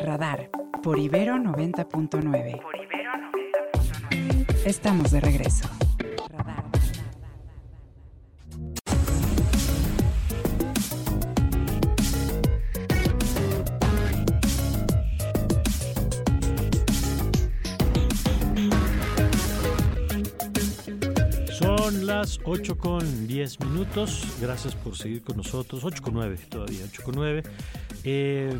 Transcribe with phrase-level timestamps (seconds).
[0.00, 0.50] Radar
[0.82, 2.60] por Ibero 90.9.
[4.64, 5.68] Estamos de regreso.
[21.58, 24.24] Son las 8 con 10 minutos.
[24.40, 25.84] Gracias por seguir con nosotros.
[25.84, 27.42] 8 con 9 todavía, 8 con 9.
[28.04, 28.58] Eh,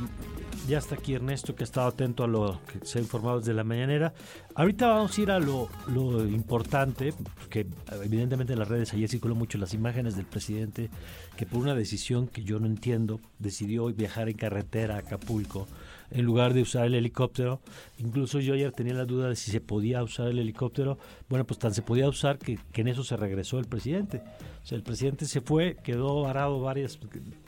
[0.71, 3.55] ya está aquí Ernesto que ha estado atento a lo que se ha informado desde
[3.55, 4.15] la mañanera.
[4.55, 7.12] Ahorita vamos a ir a lo, lo importante,
[7.48, 7.66] que
[8.05, 10.88] evidentemente en las redes ayer circuló mucho las imágenes del presidente
[11.37, 15.66] que por una decisión que yo no entiendo decidió viajar en carretera a Acapulco
[16.12, 17.61] en lugar de usar el helicóptero.
[17.98, 20.98] Incluso yo ayer tenía la duda de si se podía usar el helicóptero.
[21.28, 24.23] Bueno, pues tan se podía usar que, en eso se regresó el presidente.
[24.62, 26.98] O sea, el presidente se fue, quedó varado varias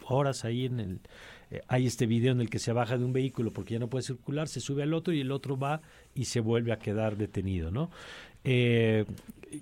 [0.08, 1.00] horas ahí en el...
[1.52, 3.88] Eh, hay este video en el que se baja de un vehículo porque ya no
[3.88, 5.82] puede circular, se sube al otro y el otro va
[6.14, 7.90] y se vuelve a quedar detenido, ¿no?
[8.42, 9.04] Eh,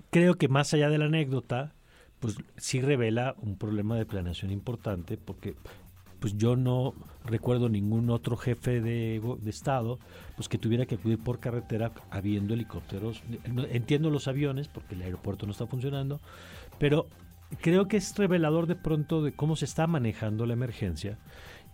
[0.09, 1.73] creo que más allá de la anécdota,
[2.21, 5.55] pues sí revela un problema de planeación importante porque
[6.21, 6.93] pues yo no
[7.25, 9.99] recuerdo ningún otro jefe de, Estado
[10.37, 13.21] pues que tuviera que acudir por carretera habiendo helicópteros.
[13.71, 16.21] Entiendo los aviones porque el aeropuerto no está funcionando,
[16.79, 17.07] pero
[17.59, 21.17] creo que es revelador de pronto de cómo se está manejando la emergencia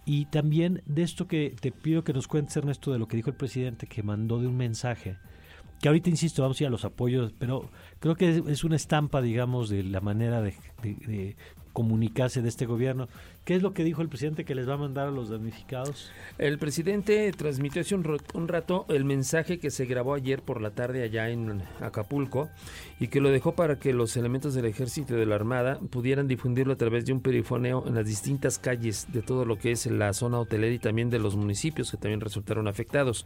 [0.08, 3.30] y también de esto que te pido que nos cuentes, Ernesto, de lo que dijo
[3.30, 5.18] el presidente que mandó de un mensaje
[5.82, 9.22] que ahorita insisto, vamos a ir a los apoyos, pero creo que es una estampa,
[9.22, 11.36] digamos, de la manera de,
[11.74, 13.08] comunicarse de este gobierno.
[13.46, 16.10] ¿Qué es lo que dijo el presidente que les va a mandar a los damnificados?
[16.40, 20.72] El presidente transmitió hace un, un rato el mensaje que se grabó ayer por la
[20.72, 22.50] tarde allá en Acapulco
[23.00, 26.28] y que lo dejó para que los elementos del ejército y de la armada pudieran
[26.28, 29.86] difundirlo a través de un perifoneo en las distintas calles de todo lo que es
[29.86, 33.24] la zona hotelera y también de los municipios que también resultaron afectados.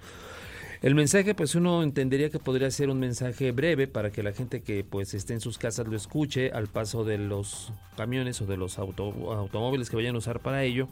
[0.82, 4.64] El mensaje, pues uno entendería que podría ser un mensaje breve para que la gente
[4.64, 8.58] que pues esté en sus casas lo escuche al paso de los camiones o de
[8.58, 10.88] los auto, automóviles que vayan a usar para ello.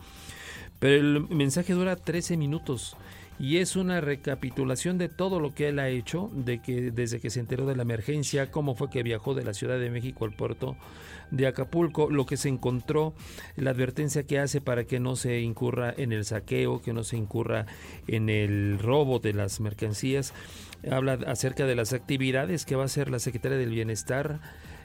[0.78, 2.96] Pero el mensaje dura 13 minutos
[3.40, 7.30] y es una recapitulación de todo lo que él ha hecho, de que desde que
[7.30, 10.34] se enteró de la emergencia, cómo fue que viajó de la Ciudad de México al
[10.34, 10.76] puerto
[11.32, 13.14] de Acapulco, lo que se encontró,
[13.56, 17.16] la advertencia que hace para que no se incurra en el saqueo, que no se
[17.16, 17.66] incurra
[18.08, 20.34] en el robo de las mercancías.
[20.90, 24.40] Habla acerca de las actividades que va a hacer la Secretaria del Bienestar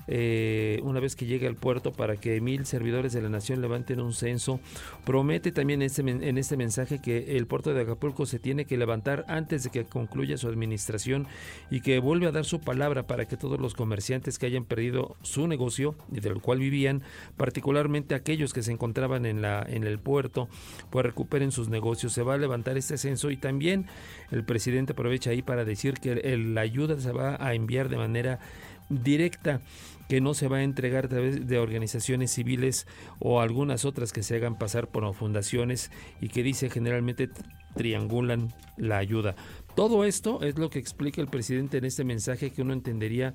[0.06, 4.00] eh, una vez que llegue al puerto para que mil servidores de la nación levanten
[4.00, 4.60] un censo.
[5.04, 9.24] Promete también este, en este mensaje que el puerto de Acapulco se tiene que levantar
[9.28, 11.26] antes de que concluya su administración
[11.70, 15.16] y que vuelve a dar su palabra para que todos los comerciantes que hayan perdido
[15.22, 17.02] su negocio y del cual vivían,
[17.36, 20.48] particularmente aquellos que se encontraban en, la, en el puerto,
[20.90, 22.12] pues recuperen sus negocios.
[22.12, 23.86] Se va a levantar este censo y también
[24.30, 28.40] el presidente aprovecha ahí para decir que la ayuda se va a enviar de manera
[28.88, 29.60] directa
[30.08, 32.86] que no se va a entregar a través de organizaciones civiles
[33.18, 37.30] o algunas otras que se hagan pasar por fundaciones y que dice generalmente
[37.74, 39.34] triangulan la ayuda.
[39.74, 43.34] Todo esto es lo que explica el presidente en este mensaje que uno entendería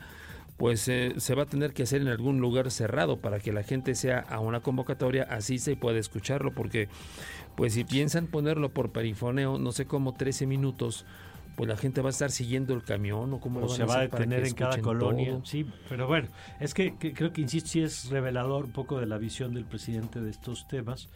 [0.57, 3.63] pues eh, se va a tener que hacer en algún lugar cerrado para que la
[3.63, 6.89] gente sea a una convocatoria así se puede escucharlo porque
[7.55, 11.05] pues si piensan ponerlo por perifoneo no sé cómo 13 minutos
[11.55, 14.01] pues la gente va a estar siguiendo el camión o cómo o se va a
[14.01, 15.31] detener en cada colonia.
[15.31, 15.45] Todo.
[15.45, 16.29] Sí, pero bueno,
[16.59, 19.65] es que, que, creo que, insisto, sí es revelador un poco de la visión del
[19.65, 21.09] presidente de estos temas.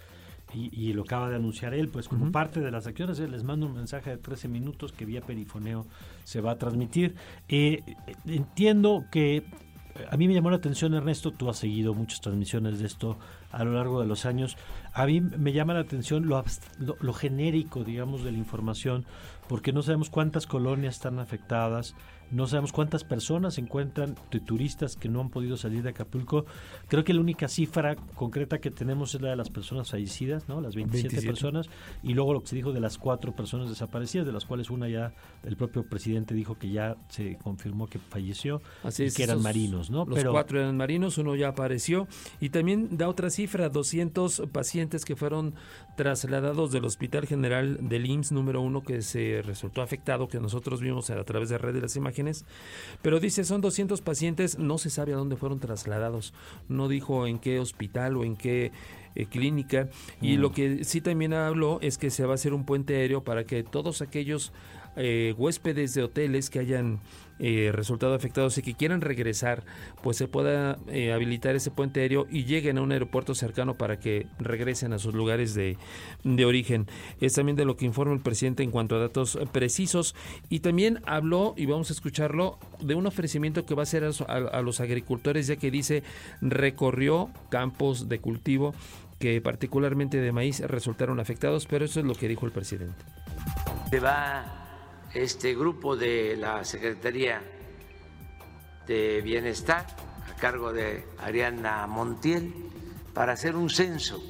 [0.53, 2.31] Y, y lo acaba de anunciar él, pues como uh -huh.
[2.31, 5.87] parte de las acciones, él les manda un mensaje de 13 minutos que vía perifoneo
[6.25, 7.15] se va a transmitir.
[7.47, 7.81] Eh,
[8.27, 9.43] entiendo que
[10.09, 13.17] a mí me llamó la atención, Ernesto, tú has seguido muchas transmisiones de esto
[13.51, 14.57] a lo largo de los años.
[14.93, 16.43] A mí me llama la atención lo,
[16.79, 19.05] lo, lo genérico, digamos, de la información,
[19.47, 21.95] porque no sabemos cuántas colonias están afectadas,
[22.33, 26.45] no sabemos cuántas personas se encuentran de turistas que no han podido salir de Acapulco.
[26.87, 30.59] Creo que la única cifra concreta que tenemos es la de las personas fallecidas, ¿no?
[30.59, 31.69] Las 27, 27, personas,
[32.01, 34.89] y luego lo que se dijo de las cuatro personas desaparecidas, de las cuales una
[34.89, 35.13] ya,
[35.43, 39.35] el propio presidente dijo que ya se confirmó que falleció, Así y es, que eran
[39.35, 40.05] esos, marinos, ¿no?
[40.05, 42.07] Los Pero, cuatro eran marinos, uno ya apareció,
[42.39, 45.53] y también da otra cifra, 200 pacientes que fueron
[45.95, 51.09] trasladados del Hospital General del IMSS número uno que se resultó afectado, que nosotros vimos
[51.09, 52.22] a través de red de las imágenes,
[53.01, 56.33] pero dice son 200 pacientes, no se sabe a dónde fueron trasladados,
[56.69, 58.71] no dijo en qué hospital o en qué
[59.15, 59.89] eh, clínica.
[60.21, 60.41] Y Mm.
[60.41, 63.43] lo que sí también habló es que se va a hacer un puente aéreo para
[63.45, 64.51] que todos aquellos
[64.95, 66.99] eh, huéspedes de hoteles que hayan
[67.39, 69.63] eh, resultado afectados y que quieran regresar,
[70.03, 73.99] pues se pueda eh, habilitar ese puente aéreo y lleguen a un aeropuerto cercano para
[73.99, 75.77] que regresen a sus lugares de,
[76.23, 76.87] de origen.
[77.19, 80.15] Es también de lo que informa el presidente en cuanto a datos precisos
[80.49, 84.09] y también habló, y vamos a escucharlo, de un ofrecimiento que va a hacer a,
[84.27, 86.03] a- a los agricultores, ya que dice
[86.41, 88.73] recorrió campos de cultivo
[89.19, 92.95] que particularmente de maíz resultaron afectados, pero eso es lo que dijo el presidente.
[93.89, 94.62] Se va
[95.13, 97.41] este grupo de la Secretaría
[98.87, 99.85] de Bienestar
[100.29, 102.53] a cargo de Ariana Montiel
[103.13, 104.21] para hacer un censo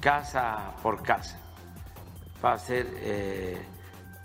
[0.00, 1.38] casa por casa.
[2.42, 3.58] Va a ser eh,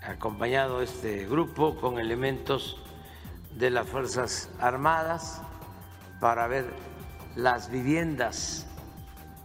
[0.02, 2.82] acompañado este grupo con elementos
[3.54, 5.42] de las Fuerzas Armadas
[6.20, 6.72] para ver
[7.36, 8.66] las viviendas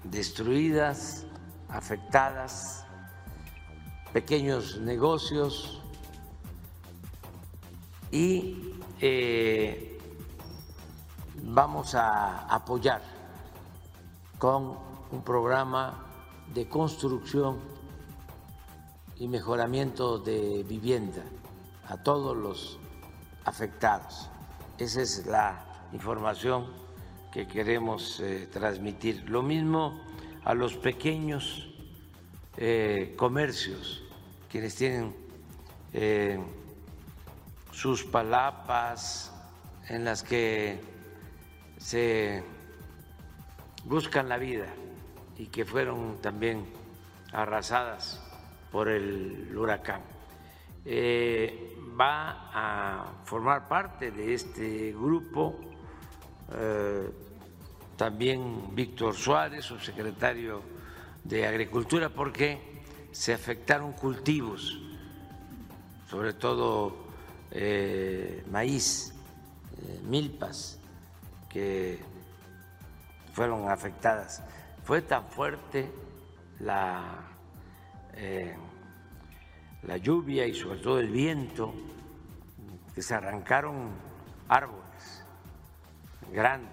[0.06, 1.26] destruidas,
[1.68, 2.81] afectadas,
[4.14, 5.82] pequeños negocios
[8.12, 9.98] y eh,
[11.44, 13.02] vamos a apoyar
[14.38, 14.78] con
[15.12, 16.06] un programa
[16.54, 17.60] de construcción
[19.18, 21.24] y mejoramiento de vivienda
[21.88, 22.80] a todos los
[23.46, 24.30] afectados.
[24.78, 26.68] Esa es la información
[27.32, 29.30] que queremos eh, transmitir.
[29.30, 30.02] Lo mismo
[30.44, 31.70] a los pequeños
[32.58, 34.01] eh, comercios,
[34.52, 35.16] quienes tienen
[35.94, 36.38] eh,
[37.72, 39.34] sus palapas
[39.88, 40.82] en las que
[41.78, 42.44] se
[43.86, 44.68] buscan la vida
[45.38, 46.66] y que fueron también
[47.32, 48.22] arrasadas
[48.72, 50.02] por el huracán.
[50.84, 55.60] Eh, va a formar parte de este grupo
[56.54, 57.10] eh,
[57.96, 60.62] también Víctor Suárez, subsecretario
[61.24, 62.71] de Agricultura, porque
[63.12, 64.80] se afectaron cultivos,
[66.10, 66.96] sobre todo
[67.52, 69.14] eh, maíz,
[69.78, 70.80] eh, milpas,
[71.50, 72.00] que
[73.34, 74.42] fueron afectadas.
[74.84, 75.92] Fue tan fuerte
[76.60, 77.04] la,
[78.14, 78.56] eh,
[79.84, 81.74] la lluvia y sobre todo el viento
[82.96, 83.90] que se arrancaron
[84.48, 85.24] árboles
[86.32, 86.71] grandes.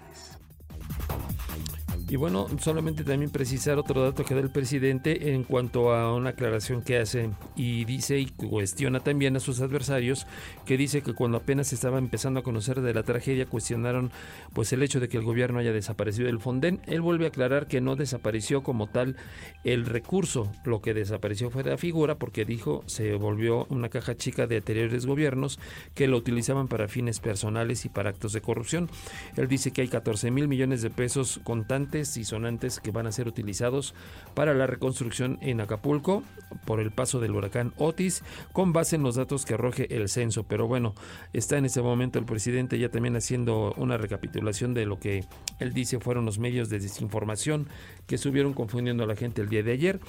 [2.09, 6.31] Y bueno, solamente también precisar otro dato que da el presidente en cuanto a una
[6.31, 10.25] aclaración que hace y dice y cuestiona también a sus adversarios
[10.65, 14.11] que dice que cuando apenas estaba empezando a conocer de la tragedia cuestionaron
[14.53, 16.81] pues el hecho de que el gobierno haya desaparecido del Fonden.
[16.87, 19.15] Él vuelve a aclarar que no desapareció como tal
[19.63, 24.47] el recurso, lo que desapareció fue la figura porque dijo se volvió una caja chica
[24.47, 25.59] de anteriores gobiernos
[25.93, 28.89] que lo utilizaban para fines personales y para actos de corrupción.
[29.37, 33.11] Él dice que hay 14 mil millones de pesos contantes y sonantes que van a
[33.11, 33.93] ser utilizados
[34.33, 36.23] para la reconstrucción en Acapulco
[36.65, 38.23] por el paso del huracán Otis
[38.53, 40.43] con base en los datos que arroje el censo.
[40.43, 40.95] Pero bueno,
[41.33, 45.25] está en ese momento el presidente ya también haciendo una recapitulación de lo que
[45.59, 47.67] él dice fueron los medios de desinformación
[48.09, 49.99] que estuvieron confundiendo a la gente el día de ayer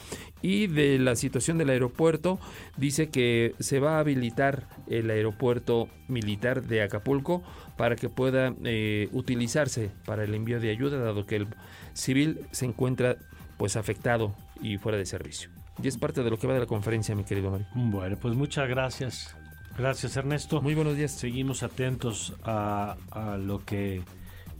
[0.40, 2.40] y de la situación del aeropuerto
[2.78, 7.42] dice que se va a habilitar el aeropuerto militar de Acapulco
[7.76, 11.48] para que pueda eh, utilizarse para el envío de ayuda dado que el
[11.92, 13.18] civil se encuentra
[13.58, 15.50] pues afectado y fuera de servicio.
[15.82, 17.66] Y es parte de lo que va de la conferencia, mi querido Mario.
[17.74, 19.36] Bueno, pues muchas gracias.
[19.76, 20.62] Gracias, Ernesto.
[20.62, 21.12] Muy buenos días.
[21.12, 24.02] Seguimos atentos a, a lo que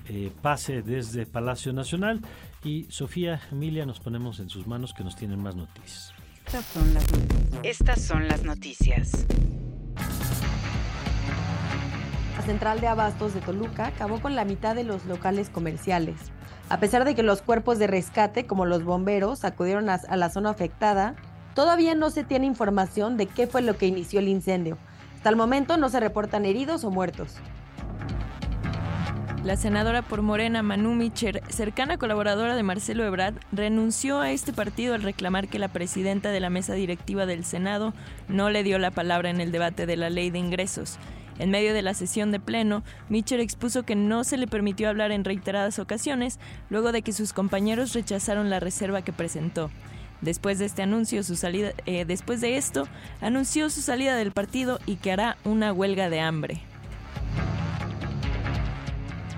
[0.09, 2.21] eh, pase desde Palacio Nacional.
[2.63, 6.13] Y Sofía, Emilia, nos ponemos en sus manos que nos tienen más noticias.
[6.45, 7.61] Estas son las noticias.
[7.63, 9.27] Estas son las noticias.
[12.37, 16.17] La central de abastos de Toluca acabó con la mitad de los locales comerciales.
[16.69, 20.29] A pesar de que los cuerpos de rescate, como los bomberos, acudieron a, a la
[20.29, 21.15] zona afectada,
[21.55, 24.77] todavía no se tiene información de qué fue lo que inició el incendio.
[25.17, 27.37] Hasta el momento no se reportan heridos o muertos.
[29.45, 34.93] La senadora por Morena, Manu Micher, cercana colaboradora de Marcelo Ebrard, renunció a este partido
[34.93, 37.95] al reclamar que la presidenta de la mesa directiva del Senado
[38.29, 40.99] no le dio la palabra en el debate de la ley de ingresos.
[41.39, 45.11] En medio de la sesión de pleno, Mitchell expuso que no se le permitió hablar
[45.11, 49.71] en reiteradas ocasiones luego de que sus compañeros rechazaron la reserva que presentó.
[50.21, 52.87] Después de este anuncio, su salida, eh, después de esto,
[53.23, 56.61] anunció su salida del partido y que hará una huelga de hambre.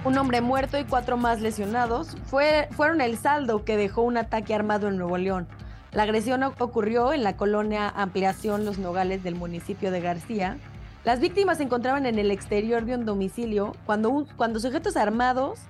[0.04, 4.52] Un hombre muerto y cuatro más lesionados fue, fueron el saldo que dejó un ataque
[4.52, 5.46] armado en Nuevo León.
[5.92, 10.56] La agresión ocurrió en la colonia Ampliación Los Nogales del municipio de García.
[11.04, 15.60] Las víctimas se encontraban en el exterior de un domicilio cuando, cuando sujetos armados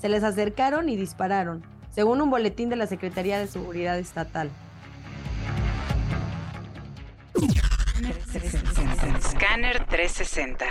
[0.00, 1.62] se les acercaron y dispararon.
[1.90, 4.48] según un boletín de la Secretaría de Seguridad Estatal.
[9.20, 10.64] Scanner 360.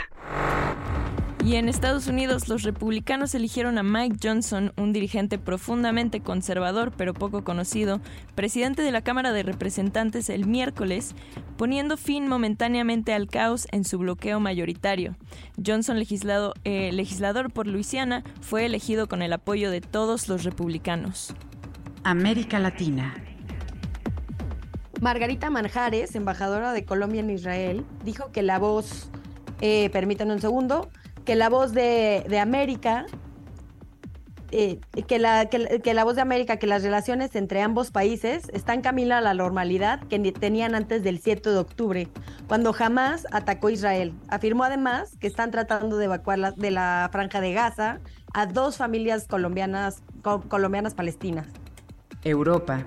[1.43, 7.15] Y en Estados Unidos los republicanos eligieron a Mike Johnson, un dirigente profundamente conservador pero
[7.15, 7.99] poco conocido,
[8.35, 11.15] presidente de la Cámara de Representantes el miércoles,
[11.57, 15.15] poniendo fin momentáneamente al caos en su bloqueo mayoritario.
[15.65, 21.33] Johnson, legislado, eh, legislador por Luisiana, fue elegido con el apoyo de todos los republicanos.
[22.03, 23.15] América Latina.
[25.01, 29.09] Margarita Manjares, embajadora de Colombia en Israel, dijo que la voz,
[29.59, 30.91] eh, permítanme un segundo,
[31.25, 33.05] que la voz de, de América,
[34.51, 38.49] eh, que, la, que, que, la voz de América, que las relaciones entre ambos países
[38.53, 42.07] están camino a la normalidad que tenían antes del 7 de octubre,
[42.47, 44.13] cuando jamás atacó Israel.
[44.27, 47.99] Afirmó además que están tratando de evacuar la, de la franja de Gaza
[48.33, 51.47] a dos familias colombianas, co colombianas palestinas.
[52.23, 52.83] Europa.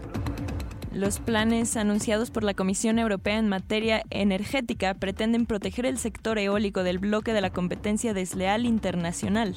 [0.94, 6.84] Los planes anunciados por la Comisión Europea en materia energética pretenden proteger el sector eólico
[6.84, 9.56] del bloque de la competencia desleal internacional,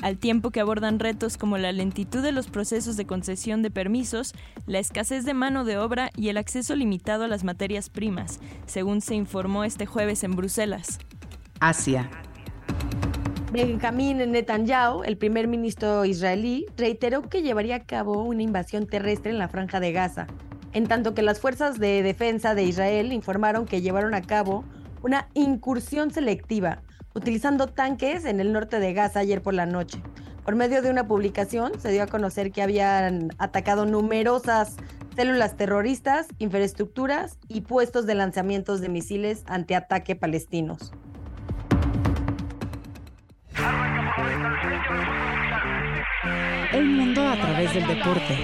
[0.00, 4.32] al tiempo que abordan retos como la lentitud de los procesos de concesión de permisos,
[4.66, 9.02] la escasez de mano de obra y el acceso limitado a las materias primas, según
[9.02, 10.98] se informó este jueves en Bruselas.
[11.60, 12.10] Asia.
[13.52, 19.38] Benjamín Netanyahu, el primer ministro israelí, reiteró que llevaría a cabo una invasión terrestre en
[19.38, 20.26] la franja de Gaza,
[20.72, 24.64] en tanto que las fuerzas de defensa de Israel informaron que llevaron a cabo
[25.02, 26.82] una incursión selectiva,
[27.14, 30.02] utilizando tanques en el norte de Gaza ayer por la noche.
[30.44, 34.76] Por medio de una publicación se dio a conocer que habían atacado numerosas
[35.14, 40.92] células terroristas, infraestructuras y puestos de lanzamientos de misiles antiataque palestinos.
[46.22, 48.36] El mundo a través del deporte.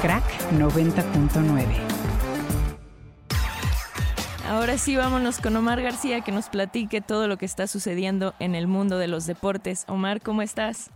[0.00, 1.66] Crack 90.9.
[4.48, 8.54] Ahora sí, vámonos con Omar García que nos platique todo lo que está sucediendo en
[8.54, 9.84] el mundo de los deportes.
[9.88, 10.88] Omar, ¿cómo estás?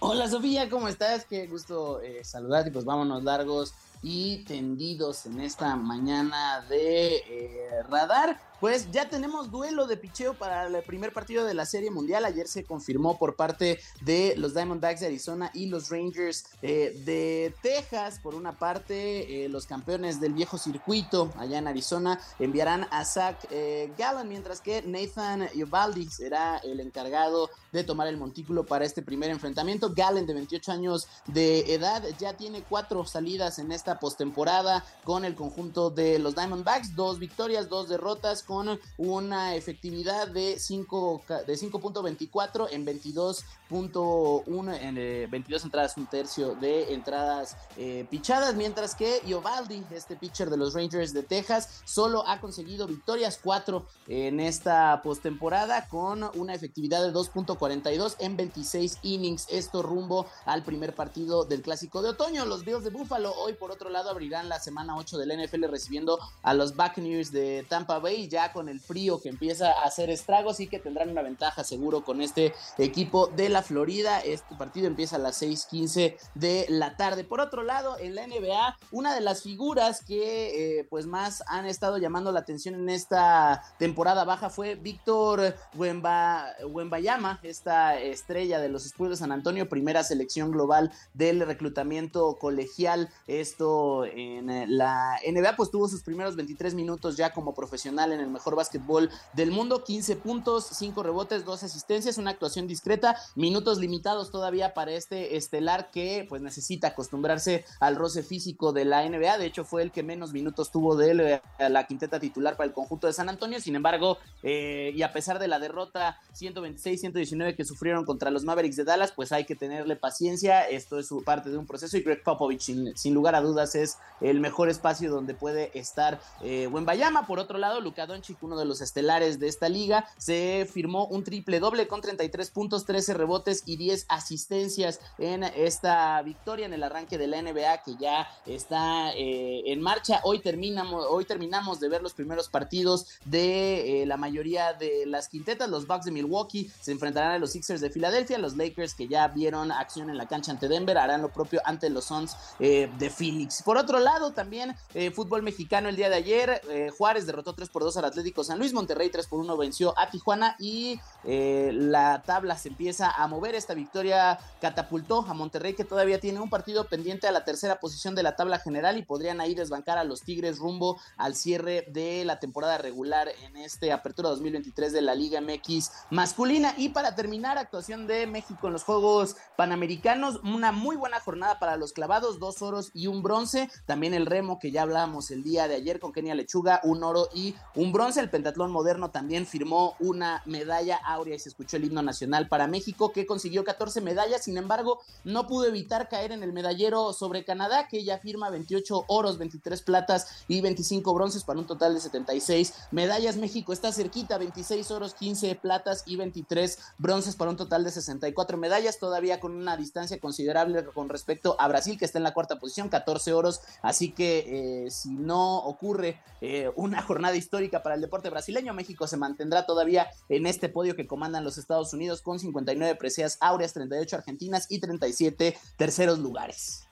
[0.00, 1.24] Hola Sofía, ¿cómo estás?
[1.24, 2.70] Qué gusto eh, saludarte.
[2.70, 3.72] Pues vámonos largos
[4.02, 8.51] y tendidos en esta mañana de eh, radar.
[8.62, 12.24] Pues ya tenemos duelo de picheo para el primer partido de la Serie Mundial.
[12.24, 17.52] Ayer se confirmó por parte de los Diamondbacks de Arizona y los Rangers eh, de
[17.60, 18.20] Texas.
[18.20, 23.36] Por una parte, eh, los campeones del viejo circuito allá en Arizona enviarán a Zach
[23.50, 29.02] eh, Gallen, mientras que Nathan Iovaldi será el encargado de tomar el montículo para este
[29.02, 29.92] primer enfrentamiento.
[29.92, 35.34] Gallen, de 28 años de edad, ya tiene cuatro salidas en esta postemporada con el
[35.34, 36.94] conjunto de los Diamondbacks.
[36.94, 45.26] Dos victorias, dos derrotas con una efectividad de 5 de 5.24 en 22.1 en eh,
[45.30, 50.74] 22 entradas, un tercio de entradas eh, pichadas, mientras que Iovaldi, este pitcher de los
[50.74, 57.10] Rangers de Texas, solo ha conseguido victorias 4 en esta postemporada con una efectividad de
[57.10, 59.46] 2.42 en 26 innings.
[59.48, 62.44] Esto rumbo al primer partido del clásico de otoño.
[62.44, 66.18] Los Bills de Buffalo hoy por otro lado abrirán la semana 8 del NFL recibiendo
[66.42, 70.66] a los Buccaneers de Tampa Bay con el frío que empieza a hacer estragos y
[70.66, 74.20] que tendrán una ventaja seguro con este equipo de la Florida.
[74.20, 77.24] Este partido empieza a las 6:15 de la tarde.
[77.24, 81.66] Por otro lado, en la NBA, una de las figuras que eh, pues más han
[81.66, 88.86] estado llamando la atención en esta temporada baja fue Víctor Wembayama, esta estrella de los
[88.86, 93.10] Spurs de San Antonio, primera selección global del reclutamiento colegial.
[93.26, 98.20] Esto en eh, la NBA, pues tuvo sus primeros 23 minutos ya como profesional en
[98.22, 103.78] el mejor básquetbol del mundo, 15 puntos, 5 rebotes, 2 asistencias, una actuación discreta, minutos
[103.78, 109.38] limitados todavía para este estelar que pues necesita acostumbrarse al roce físico de la NBA,
[109.38, 112.66] de hecho fue el que menos minutos tuvo de él, eh, la quinteta titular para
[112.66, 117.56] el conjunto de San Antonio, sin embargo, eh, y a pesar de la derrota 126-119
[117.56, 121.50] que sufrieron contra los Mavericks de Dallas, pues hay que tenerle paciencia, esto es parte
[121.50, 125.10] de un proceso y Greg Popovich sin, sin lugar a dudas es el mejor espacio
[125.10, 129.48] donde puede estar eh, Wembayama, por otro lado, Luka Doncic, uno de los estelares de
[129.48, 135.00] esta liga, se firmó un triple doble con 33 puntos, 13 rebotes y 10 asistencias
[135.18, 140.20] en esta victoria en el arranque de la NBA que ya está eh, en marcha.
[140.24, 145.28] Hoy terminamos, hoy terminamos de ver los primeros partidos de eh, la mayoría de las
[145.28, 145.70] quintetas.
[145.70, 149.26] Los Bucks de Milwaukee se enfrentarán a los Sixers de Filadelfia, los Lakers que ya
[149.28, 153.08] vieron acción en la cancha ante Denver harán lo propio ante los Suns eh, de
[153.08, 153.62] Phoenix.
[153.62, 154.76] Por otro lado, también
[155.14, 156.60] fútbol mexicano el día de ayer,
[156.98, 158.72] Juárez derrotó 3 por 2 Atlético San Luis.
[158.72, 163.54] Monterrey 3 por 1 venció a Tijuana y eh, la tabla se empieza a mover.
[163.54, 168.14] Esta victoria catapultó a Monterrey que todavía tiene un partido pendiente a la tercera posición
[168.14, 172.24] de la tabla general y podrían ahí desbancar a los Tigres rumbo al cierre de
[172.24, 176.74] la temporada regular en este Apertura 2023 de la Liga MX masculina.
[176.76, 181.76] Y para terminar, actuación de México en los Juegos Panamericanos, una muy buena jornada para
[181.76, 183.70] los clavados, dos oros y un bronce.
[183.86, 187.28] También el remo que ya hablábamos el día de ayer con Kenia Lechuga, un oro
[187.34, 188.20] y un bronce.
[188.20, 192.66] El pentatlón moderno también firmó una medalla áurea y se escuchó el himno nacional para
[192.66, 194.44] México que consiguió 14 medallas.
[194.44, 199.04] Sin embargo, no pudo evitar caer en el medallero sobre Canadá que ya firma 28
[199.08, 203.36] oros, 23 platas y 25 bronces para un total de 76 medallas.
[203.36, 208.56] México está cerquita, 26 oros, 15 platas y 23 bronces para un total de 64
[208.56, 212.58] medallas, todavía con una distancia considerable con respecto a Brasil que está en la cuarta
[212.58, 213.60] posición, 14 oros.
[213.82, 219.06] Así que eh, si no ocurre eh, una jornada histórica para el deporte brasileño, México
[219.06, 223.72] se mantendrá todavía en este podio que comandan los Estados Unidos con 59 preseas áureas,
[223.72, 226.88] 38 argentinas y 37 terceros lugares.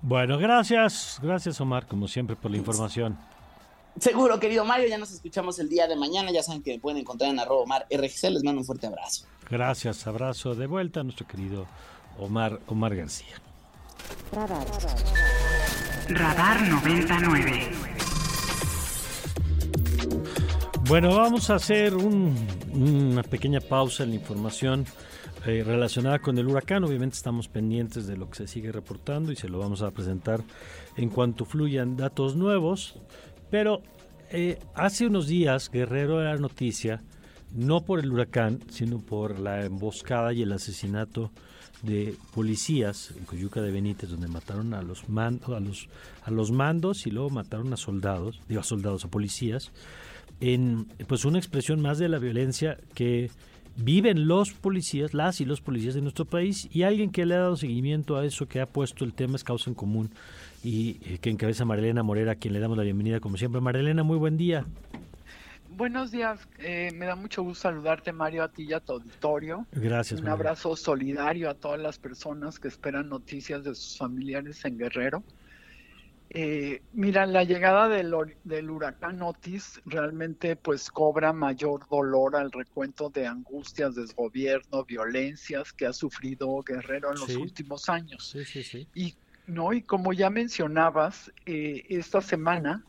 [0.00, 3.16] Bueno, gracias, gracias Omar, como siempre, por la información.
[3.98, 6.30] Seguro, querido Mario, ya nos escuchamos el día de mañana.
[6.32, 8.30] Ya saben que me pueden encontrar en arroba Omar RGC.
[8.30, 9.26] Les mando un fuerte abrazo.
[9.50, 11.66] Gracias, abrazo de vuelta a nuestro querido
[12.18, 13.34] Omar, Omar García.
[14.32, 14.66] Radar.
[16.08, 17.81] Radar 99.
[20.88, 24.84] Bueno, vamos a hacer una pequeña pausa en la información
[25.46, 26.82] eh, relacionada con el huracán.
[26.82, 30.42] Obviamente estamos pendientes de lo que se sigue reportando y se lo vamos a presentar
[30.96, 32.96] en cuanto fluyan datos nuevos.
[33.48, 33.80] Pero
[34.30, 37.00] eh, hace unos días Guerrero era noticia,
[37.54, 41.30] no por el huracán, sino por la emboscada y el asesinato
[41.82, 45.88] de policías en Coyuca de Benítez, donde mataron a los, a los,
[46.24, 49.72] a los mandos y luego mataron a soldados, digo a soldados, a policías,
[50.42, 53.30] en pues una expresión más de la violencia que
[53.76, 57.38] viven los policías, las y los policías de nuestro país, y alguien que le ha
[57.38, 60.10] dado seguimiento a eso, que ha puesto el tema es causa en común
[60.64, 63.60] y eh, que encabeza Marilena Morera, a quien le damos la bienvenida como siempre.
[63.60, 64.66] Marilena, muy buen día.
[65.76, 69.64] Buenos días, eh, me da mucho gusto saludarte Mario, a ti y a tu auditorio.
[69.72, 70.20] Gracias.
[70.20, 75.22] Un abrazo solidario a todas las personas que esperan noticias de sus familiares en Guerrero.
[76.34, 78.14] Eh, mira, la llegada del,
[78.44, 85.84] del, huracán Otis realmente pues cobra mayor dolor al recuento de angustias, desgobierno, violencias que
[85.84, 88.26] ha sufrido Guerrero en los últimos años.
[88.26, 88.88] Sí, sí, sí.
[88.94, 89.14] Y,
[89.46, 92.82] no, y como ya mencionabas, eh, esta semana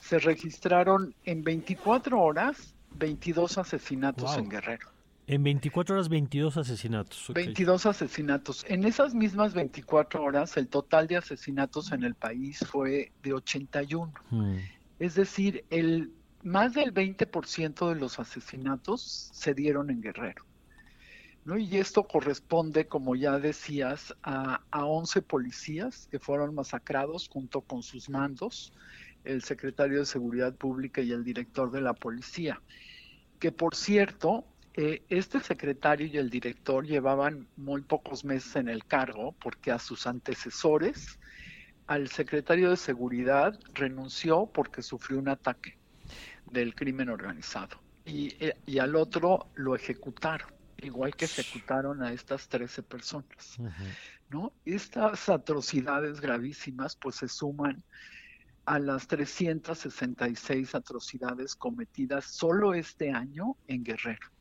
[0.00, 4.88] se registraron en 24 horas 22 asesinatos en Guerrero.
[5.28, 7.30] En 24 horas 22 asesinatos.
[7.34, 8.64] 22 asesinatos.
[8.66, 14.10] En esas mismas 24 horas el total de asesinatos en el país fue de 81.
[14.30, 14.56] Hmm.
[14.98, 16.10] Es decir, el
[16.42, 20.46] más del 20% de los asesinatos se dieron en Guerrero.
[21.44, 21.58] ¿no?
[21.58, 27.82] Y esto corresponde, como ya decías, a, a 11 policías que fueron masacrados junto con
[27.82, 28.72] sus mandos
[29.24, 32.62] el secretario de Seguridad Pública y el director de la policía.
[33.38, 34.46] Que por cierto,
[34.80, 39.80] eh, este secretario y el director llevaban muy pocos meses en el cargo porque a
[39.80, 41.18] sus antecesores,
[41.88, 45.76] al secretario de Seguridad renunció porque sufrió un ataque
[46.52, 52.48] del crimen organizado y, eh, y al otro lo ejecutaron, igual que ejecutaron a estas
[52.48, 53.58] 13 personas.
[54.30, 54.52] ¿no?
[54.64, 57.82] Estas atrocidades gravísimas pues se suman
[58.64, 64.37] a las 366 atrocidades cometidas solo este año en Guerrero.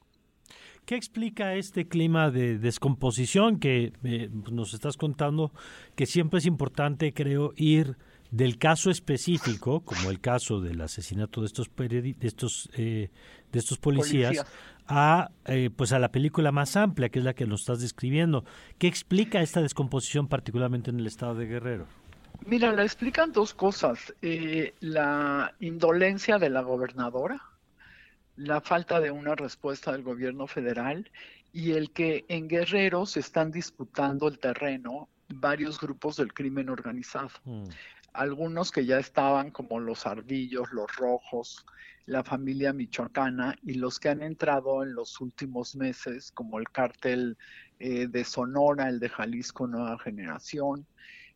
[0.88, 5.52] ¿Qué explica este clima de descomposición que eh, nos estás contando?
[5.97, 7.97] Que siempre es importante, creo, ir
[8.32, 13.10] del caso específico, como el caso del asesinato de estos de estos eh,
[13.52, 14.45] de estos policías,
[14.88, 18.45] a eh, pues a la película más amplia, que es la que nos estás describiendo.
[18.78, 21.86] ¿Qué explica esta descomposición, particularmente en el estado de Guerrero?
[22.45, 24.13] Mira, la explican dos cosas.
[24.21, 27.41] Eh, la indolencia de la gobernadora,
[28.38, 31.12] la falta de una respuesta del gobierno federal
[31.52, 37.32] y el que en Guerrero se están disputando el terreno varios grupos del crimen organizado.
[37.43, 37.67] Mm.
[38.13, 41.65] Algunos que ya estaban como los ardillos, los rojos,
[42.06, 47.38] la familia michoacana y los que han entrado en los últimos meses como el cártel
[47.80, 50.88] eh, de Sonora, el de Jalisco Nueva Generación,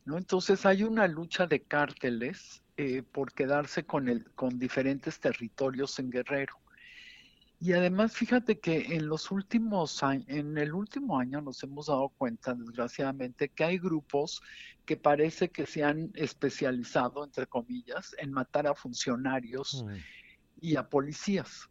[0.05, 0.17] ¿no?
[0.17, 6.09] Entonces hay una lucha de cárteles eh, por quedarse con, el, con diferentes territorios en
[6.09, 6.60] Guerrero.
[7.63, 12.09] Y además, fíjate que en los últimos años, en el último año nos hemos dado
[12.09, 14.41] cuenta, desgraciadamente, que hay grupos
[14.83, 19.85] que parece que se han especializado, entre comillas, en matar a funcionarios.
[20.63, 21.69] y a policías,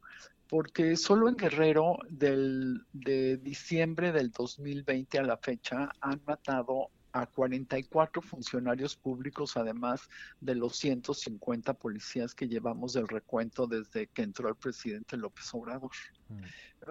[0.49, 7.27] porque solo en Guerrero del, de diciembre del 2020 a la fecha han matado a
[7.27, 10.09] 44 funcionarios públicos, además
[10.41, 15.91] de los 150 policías que llevamos del recuento desde que entró el presidente López Obrador.
[16.29, 16.43] Mm.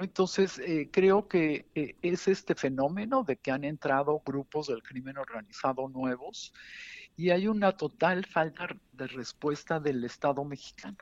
[0.01, 5.17] Entonces, eh, creo que eh, es este fenómeno de que han entrado grupos del crimen
[5.17, 6.53] organizado nuevos
[7.17, 10.97] y hay una total falta de respuesta del Estado mexicano.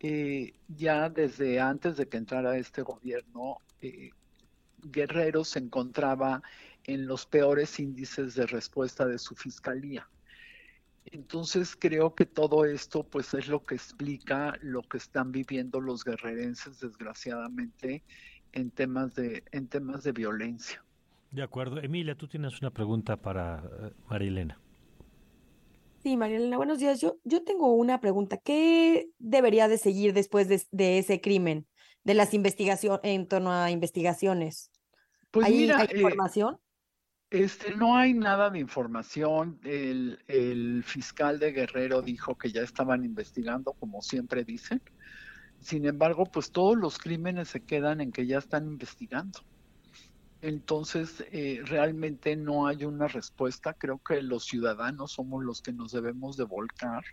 [0.00, 3.58] Eh, ya desde antes de que entrara este gobierno,
[4.82, 6.42] Guerrero se encontraba
[6.84, 10.08] en los peores índices de respuesta de su fiscalía.
[11.06, 16.04] Entonces creo que todo esto pues es lo que explica lo que están viviendo los
[16.04, 18.04] guerrerenses desgraciadamente
[18.52, 20.84] en temas de en temas de violencia.
[21.30, 21.80] De acuerdo.
[21.80, 24.60] Emilia, tú tienes una pregunta para uh, Marilena.
[26.02, 27.00] Sí, Marilena, buenos días.
[27.00, 28.38] Yo, yo tengo una pregunta.
[28.38, 31.66] ¿Qué debería de seguir después de, ese crimen,
[32.04, 34.70] de las investigaciones, en torno a investigaciones?
[35.30, 36.58] Pues ¿Hay, mira, ¿hay eh, información?
[37.30, 39.60] Este, no hay nada de información.
[39.62, 44.82] El, fiscal de Guerrero dijo que ya estaban investigando, como siempre dicen.
[45.60, 49.40] Sin embargo, pues todos los crímenes se quedan en que ya están investigando.
[50.42, 53.74] Entonces, eh, realmente no hay una respuesta.
[53.74, 57.04] Creo que los ciudadanos somos los que nos debemos de volcar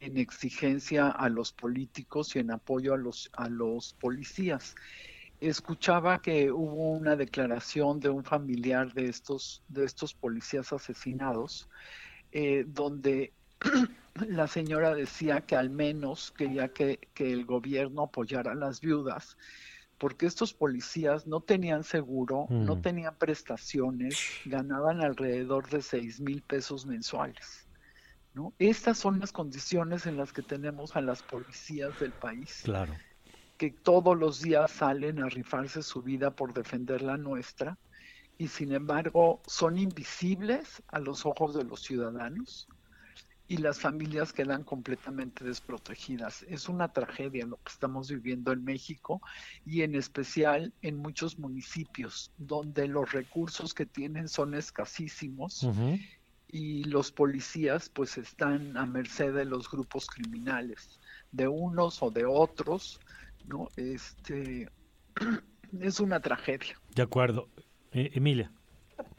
[0.00, 4.74] en exigencia a los políticos y en apoyo a los, a los policías
[5.40, 11.68] escuchaba que hubo una declaración de un familiar de estos, de estos policías asesinados,
[12.32, 13.32] eh, donde
[14.28, 19.36] la señora decía que al menos quería que, que, el gobierno apoyara a las viudas,
[19.98, 22.82] porque estos policías no tenían seguro, no mm.
[22.82, 27.66] tenían prestaciones, ganaban alrededor de seis mil pesos mensuales.
[28.34, 28.52] ¿no?
[28.58, 32.60] Estas son las condiciones en las que tenemos a las policías del país.
[32.64, 32.94] Claro
[33.56, 37.78] que todos los días salen a rifarse su vida por defender la nuestra
[38.38, 42.68] y sin embargo son invisibles a los ojos de los ciudadanos
[43.48, 46.42] y las familias quedan completamente desprotegidas.
[46.48, 49.22] Es una tragedia lo que estamos viviendo en México
[49.64, 55.66] y en especial en muchos municipios donde los recursos que tienen son escasísimos
[56.48, 60.98] y los policías pues están a merced de los grupos criminales,
[61.30, 63.00] de unos o de otros
[63.46, 63.68] ¿no?
[63.76, 64.68] Este,
[65.80, 66.80] es una tragedia.
[66.94, 67.48] De acuerdo.
[67.92, 68.52] E, Emilia.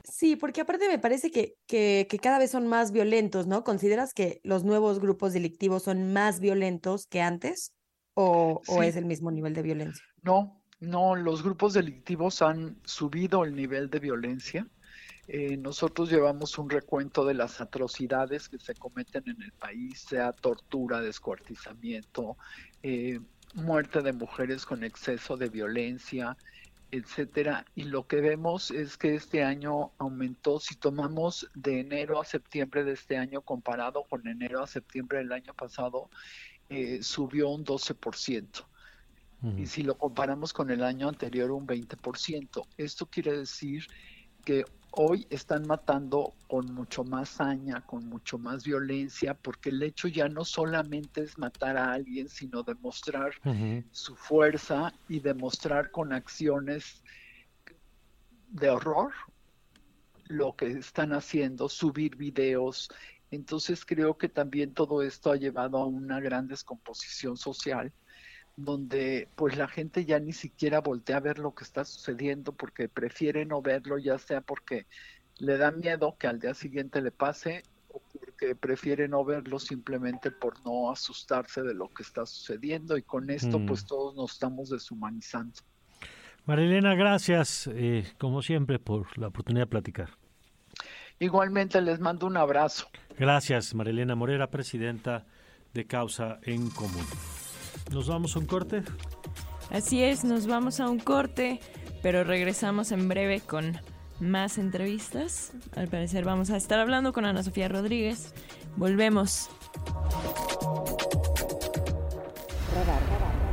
[0.03, 3.63] Sí, porque aparte me parece que, que, cada vez son más violentos, ¿no?
[3.63, 7.73] ¿Consideras que los nuevos grupos delictivos son más violentos que antes
[8.15, 10.03] o, o es el mismo nivel de violencia?
[10.23, 14.67] No, no, los grupos delictivos han subido el nivel de violencia.
[15.27, 20.31] Eh, nosotros llevamos un recuento de las atrocidades que se cometen en el país, sea
[20.31, 22.37] tortura, descuartizamiento,
[22.81, 23.19] eh,
[23.57, 26.37] muerte de mujeres con exceso de violencia,
[26.91, 27.65] etcétera.
[27.75, 32.83] Y lo que vemos es que este año aumentó, si tomamos de enero a septiembre
[32.83, 36.09] de este año comparado con enero a septiembre del año pasado,
[36.69, 38.65] eh, subió un 12%.
[39.55, 42.67] Y si lo comparamos con el año anterior, un 20%.
[42.75, 43.85] Esto quiere decir
[44.43, 50.07] que hoy están matando con mucho más saña, con mucho más violencia, porque el hecho
[50.07, 53.31] ya no solamente es matar a alguien, sino demostrar
[53.91, 57.03] su fuerza y demostrar con acciones
[58.49, 59.13] de horror
[60.27, 62.89] lo que están haciendo, subir videos.
[63.31, 67.91] Entonces creo que también todo esto ha llevado a una gran descomposición social
[68.57, 72.89] donde pues la gente ya ni siquiera voltea a ver lo que está sucediendo porque
[72.89, 74.87] prefiere no verlo, ya sea porque
[75.37, 80.31] le da miedo que al día siguiente le pase o porque prefiere no verlo simplemente
[80.31, 83.87] por no asustarse de lo que está sucediendo y con esto pues mm.
[83.87, 85.61] todos nos estamos deshumanizando.
[86.45, 90.09] Marilena, gracias eh, como siempre por la oportunidad de platicar.
[91.19, 92.87] Igualmente les mando un abrazo.
[93.19, 95.25] Gracias, Marilena Morera, presidenta
[95.73, 97.05] de Causa en Común.
[97.91, 98.83] ¿Nos vamos a un corte?
[99.69, 101.59] Así es, nos vamos a un corte,
[102.01, 103.79] pero regresamos en breve con
[104.19, 105.51] más entrevistas.
[105.75, 108.33] Al parecer vamos a estar hablando con Ana Sofía Rodríguez.
[108.75, 109.49] Volvemos.
[112.73, 113.01] Radar.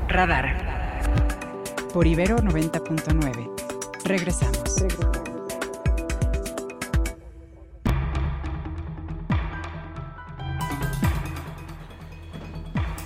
[0.09, 0.75] Radar.
[1.93, 3.51] Por Ibero 90.9.
[4.05, 5.24] Regresamos.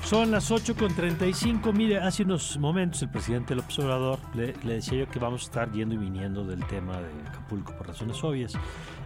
[0.08, 1.70] Son las 8.35.
[1.74, 5.70] Mire, hace unos momentos el presidente López Obrador le, decía yo que vamos a estar
[5.70, 8.54] yendo y viniendo del tema de Acapulco por razones obvias.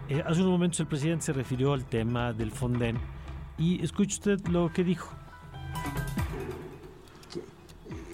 [0.07, 2.97] Eh, hace unos momentos el presidente se refirió al tema del Fonden
[3.57, 5.09] y escuche usted lo que dijo.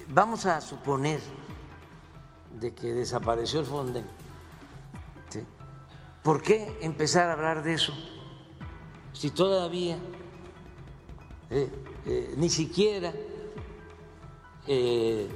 [0.07, 1.19] vamos a suponer
[2.59, 4.05] de que desapareció el Fonden.
[6.23, 7.93] ¿Por qué empezar a hablar de eso?
[9.13, 9.99] Si todavía
[11.51, 11.71] eh,
[12.05, 13.13] eh, ni siquiera
[14.67, 15.27] eh,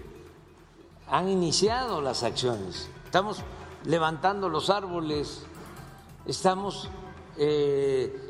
[1.08, 2.90] han iniciado las acciones.
[3.06, 3.42] Estamos
[3.86, 5.44] levantando los árboles,
[6.26, 6.90] estamos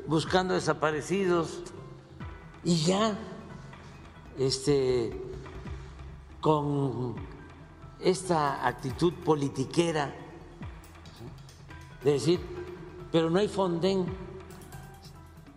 [0.07, 1.59] buscando desaparecidos
[2.63, 3.17] y ya
[4.37, 5.11] este,
[6.39, 7.15] con
[7.99, 10.13] esta actitud politiquera
[12.03, 12.39] de decir,
[13.11, 14.05] pero no hay Fonden.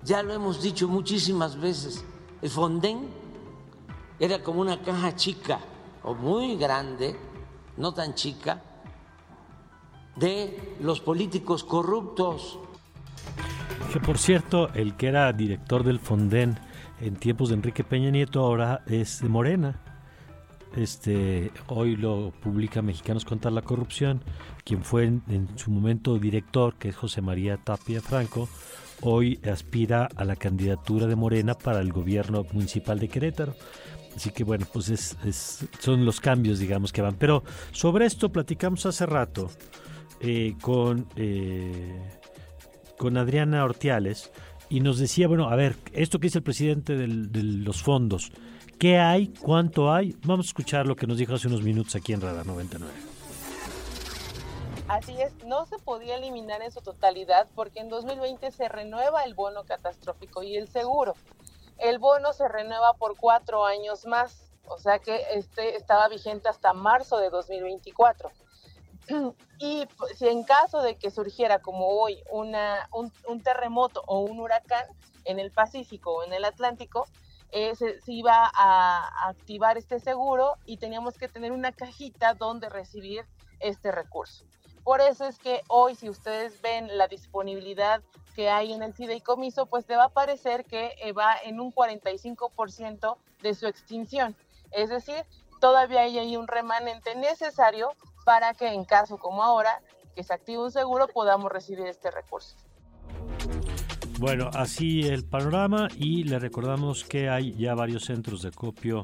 [0.04, 2.04] Ya lo hemos dicho muchísimas veces.
[2.42, 3.08] El Fonden
[4.18, 5.58] era como una caja chica
[6.02, 7.16] o muy grande,
[7.76, 8.62] no tan chica,
[10.16, 12.58] de los políticos corruptos.
[13.92, 16.58] Que por cierto, el que era director del Fonden
[17.00, 19.80] en tiempos de Enrique Peña Nieto ahora es Morena
[20.76, 24.22] este, hoy lo publica Mexicanos contra la Corrupción,
[24.62, 28.48] quien fue en, su momento director, que es José María Tapia Franco,
[29.02, 33.54] hoy aspira a la candidatura de Morena para el gobierno municipal de Querétaro.
[34.14, 37.16] Así que bueno, pues es, son los cambios, digamos, que van.
[37.16, 39.50] Pero sobre esto platicamos hace rato
[40.20, 42.00] eh, con, eh,
[42.96, 44.30] con Adriana Ortiales
[44.70, 48.32] y nos decía, bueno, a ver, esto que es el presidente de los fondos,
[48.78, 49.28] ¿Qué hay?
[49.28, 50.14] ¿Cuánto hay?
[50.24, 53.15] Vamos a escuchar lo que nos dijo hace unos minutos aquí en Radar 99.
[54.88, 59.34] Así es, no se podía eliminar en su totalidad porque en 2020 se renueva el
[59.34, 61.14] bono catastrófico y el seguro.
[61.78, 66.72] El bono se renueva por cuatro años más, o sea que este estaba vigente hasta
[66.72, 68.30] marzo de 2024.
[69.58, 74.84] Y si en caso de que surgiera como hoy un terremoto o un huracán
[75.24, 77.06] en el Pacífico o en el Atlántico,
[77.50, 83.24] eh, se, iba a, activar este seguro y teníamos que tener una cajita donde recibir
[83.60, 84.44] este recurso.
[84.86, 88.04] Por eso es que hoy, si ustedes ven la disponibilidad
[88.36, 91.74] que hay en el fideicomiso, pues te va a parecer que eh, va en un
[91.74, 94.36] 45% de su extinción.
[94.70, 95.24] Es decir,
[95.60, 97.88] todavía hay un remanente necesario
[98.24, 99.82] para que en caso como ahora,
[100.14, 102.54] que se active un seguro, podamos recibir este recurso.
[104.20, 109.02] Bueno, así el panorama y le recordamos que hay ya varios centros de copio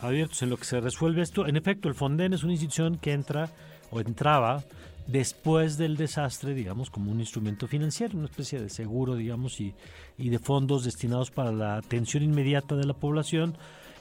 [0.00, 1.46] abiertos en lo que se resuelve esto.
[1.46, 3.50] En efecto, el Fonden es una institución que entra
[3.90, 4.64] o entraba
[5.08, 9.74] después del desastre, digamos, como un instrumento financiero, una especie de seguro, digamos, y,
[10.16, 13.56] y de fondos destinados para la atención inmediata de la población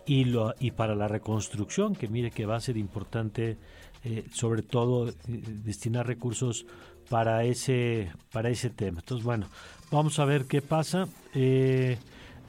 [0.06, 3.58] y, lo, y para la reconstrucción, que mire que va a ser importante,
[4.04, 6.68] eh, sobre todo, eh, destinar recursos
[7.10, 9.00] para ese, para ese tema.
[9.00, 9.48] Entonces, bueno,
[9.90, 11.08] Vamos a ver qué pasa.
[11.34, 11.98] Eh,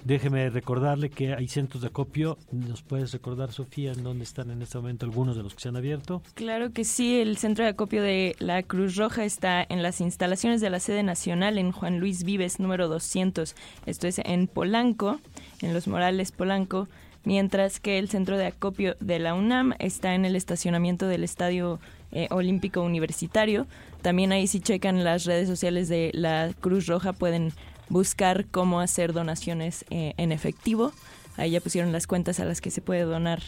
[0.05, 2.39] déjeme recordarle que hay centros de acopio.
[2.51, 5.69] ¿Nos puedes recordar, Sofía, en dónde están en este momento algunos de los que se
[5.69, 6.23] han abierto?
[6.35, 7.21] Claro que sí.
[7.21, 11.03] El centro de acopio de la Cruz Roja está en las instalaciones de la sede
[11.03, 13.55] nacional en Juan Luis Vives, número 200.
[13.87, 15.21] Esto es en Polanco,
[15.63, 16.89] en Los Morales, Polanco.
[17.25, 21.79] Mientras que el centro de acopio de la UNAM está en el estacionamiento del Estadio
[22.11, 23.67] eh, Olímpico Universitario.
[24.01, 27.53] También ahí si checan las redes sociales de la Cruz Roja pueden
[27.89, 30.93] buscar cómo hacer donaciones eh, en efectivo.
[31.37, 33.43] Ahí ya pusieron las cuentas a las que se puede donar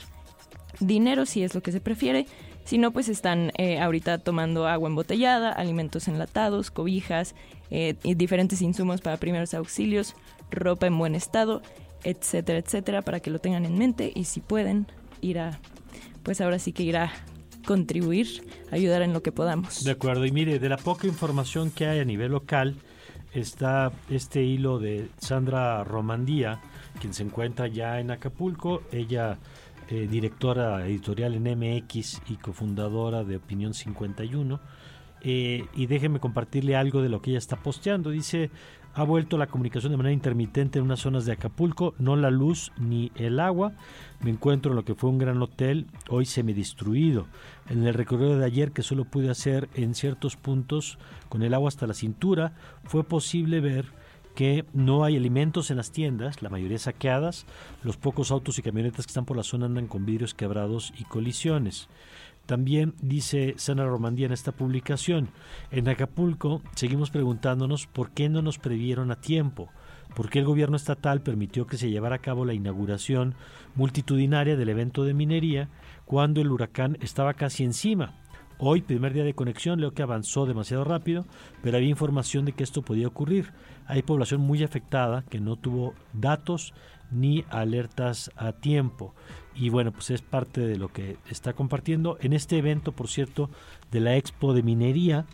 [0.78, 2.26] dinero si es lo que se prefiere.
[2.64, 7.34] Si no, pues están eh, ahorita tomando agua embotellada, alimentos enlatados, cobijas,
[7.70, 10.14] eh, y diferentes insumos para primeros auxilios,
[10.50, 11.62] ropa en buen estado,
[12.04, 14.86] etcétera, etcétera, para que lo tengan en mente y si pueden
[15.20, 15.60] ir a,
[16.22, 17.12] pues ahora sí que ir a
[17.64, 19.84] contribuir, ayudar en lo que podamos.
[19.84, 22.76] De acuerdo, y mire, de la poca información que hay a nivel local,
[23.32, 26.60] está este hilo de Sandra Romandía,
[27.00, 29.38] quien se encuentra ya en Acapulco, ella
[29.88, 34.60] eh, directora editorial en MX y cofundadora de Opinión 51.
[35.22, 38.10] Eh, y déjeme compartirle algo de lo que ella está posteando.
[38.10, 38.50] Dice,
[38.94, 42.72] ha vuelto la comunicación de manera intermitente en unas zonas de Acapulco, no la luz
[42.78, 43.72] ni el agua.
[44.20, 47.26] Me encuentro en lo que fue un gran hotel, hoy semi-destruido.
[47.68, 51.68] En el recorrido de ayer, que solo pude hacer en ciertos puntos con el agua
[51.68, 52.54] hasta la cintura,
[52.84, 54.00] fue posible ver
[54.34, 57.46] que no hay alimentos en las tiendas, la mayoría saqueadas,
[57.82, 61.04] los pocos autos y camionetas que están por la zona andan con vidrios quebrados y
[61.04, 61.88] colisiones.
[62.50, 65.28] También dice Sana Romandía en esta publicación,
[65.70, 69.68] en Acapulco seguimos preguntándonos por qué no nos previeron a tiempo,
[70.16, 73.36] por qué el gobierno estatal permitió que se llevara a cabo la inauguración
[73.76, 75.68] multitudinaria del evento de minería
[76.06, 78.16] cuando el huracán estaba casi encima.
[78.58, 81.26] Hoy, primer día de conexión, leo que avanzó demasiado rápido,
[81.62, 83.52] pero había información de que esto podía ocurrir.
[83.86, 86.74] Hay población muy afectada que no tuvo datos
[87.10, 89.14] ni alertas a tiempo.
[89.54, 92.16] Y bueno, pues es parte de lo que está compartiendo.
[92.20, 93.50] En este evento, por cierto,
[93.90, 95.26] de la Expo de Minería,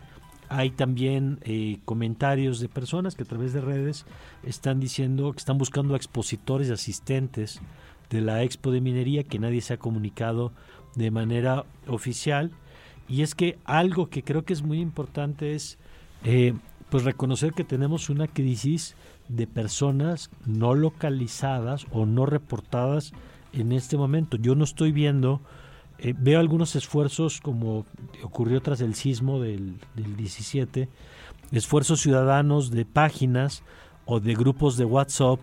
[0.49, 4.05] hay también eh, comentarios de personas que a través de redes
[4.43, 7.61] están diciendo que están buscando expositores y asistentes
[8.09, 10.51] de la Expo de Minería que nadie se ha comunicado
[10.95, 12.51] de manera oficial.
[13.09, 15.77] Y es que algo que creo que es muy importante es
[16.23, 16.53] eh,
[16.89, 18.95] pues reconocer que tenemos una crisis
[19.29, 23.13] de personas no localizadas o no reportadas
[23.53, 24.37] en este momento.
[24.37, 25.41] Yo no estoy viendo
[25.99, 27.85] eh, veo algunos esfuerzos como
[28.21, 30.89] ocurrió tras el sismo del, del 17,
[31.51, 33.63] esfuerzos ciudadanos de páginas
[34.05, 35.39] o de grupos de WhatsApp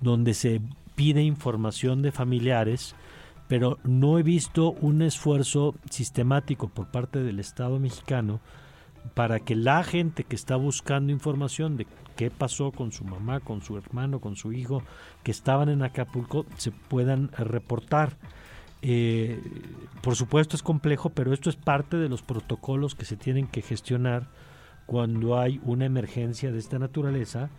[0.00, 0.60] donde se
[0.96, 2.96] pide información de familiares,
[3.46, 8.40] pero no he visto un esfuerzo sistemático por parte del Estado mexicano
[9.14, 11.86] para que la gente que está buscando información de
[12.16, 14.82] qué pasó con su mamá, con su hermano, con su hijo,
[15.22, 18.16] que estaban en Acapulco, se puedan reportar.
[18.82, 19.40] Eh,
[20.00, 23.62] por supuesto es complejo, pero esto es parte de los protocolos que se tienen que
[23.62, 24.28] gestionar
[24.86, 27.50] cuando hay una emergencia de esta naturaleza.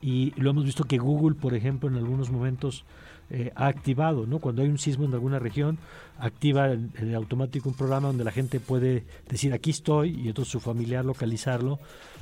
[0.00, 2.84] Y lo hemos visto que Google, por ejemplo, en algunos momentos
[3.30, 4.38] eh, ha activado, ¿no?
[4.38, 5.78] Cuando hay un sismo en alguna región,
[6.18, 10.60] activa en, automático un programa donde la gente puede decir aquí estoy y entonces su
[10.60, 11.78] familiar localizarlo,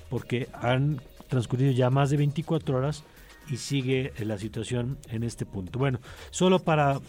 [0.09, 3.05] porque han transcurrido ya más de 24 horas
[3.49, 5.79] y sigue la situación en este punto.
[5.79, 5.99] Bueno,
[6.31, 7.01] solo para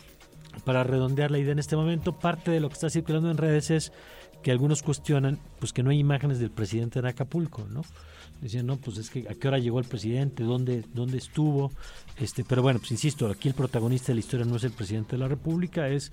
[0.65, 3.71] para redondear la idea en este momento, parte de lo que está circulando en redes
[3.71, 3.91] es
[4.43, 7.82] que algunos cuestionan pues que no hay imágenes del presidente en Acapulco, ¿no?
[8.41, 11.72] Dicen, no, pues es que a qué hora llegó el presidente, dónde, dónde estuvo,
[12.19, 15.13] este, pero bueno, pues insisto, aquí el protagonista de la historia no es el presidente
[15.13, 16.12] de la República, es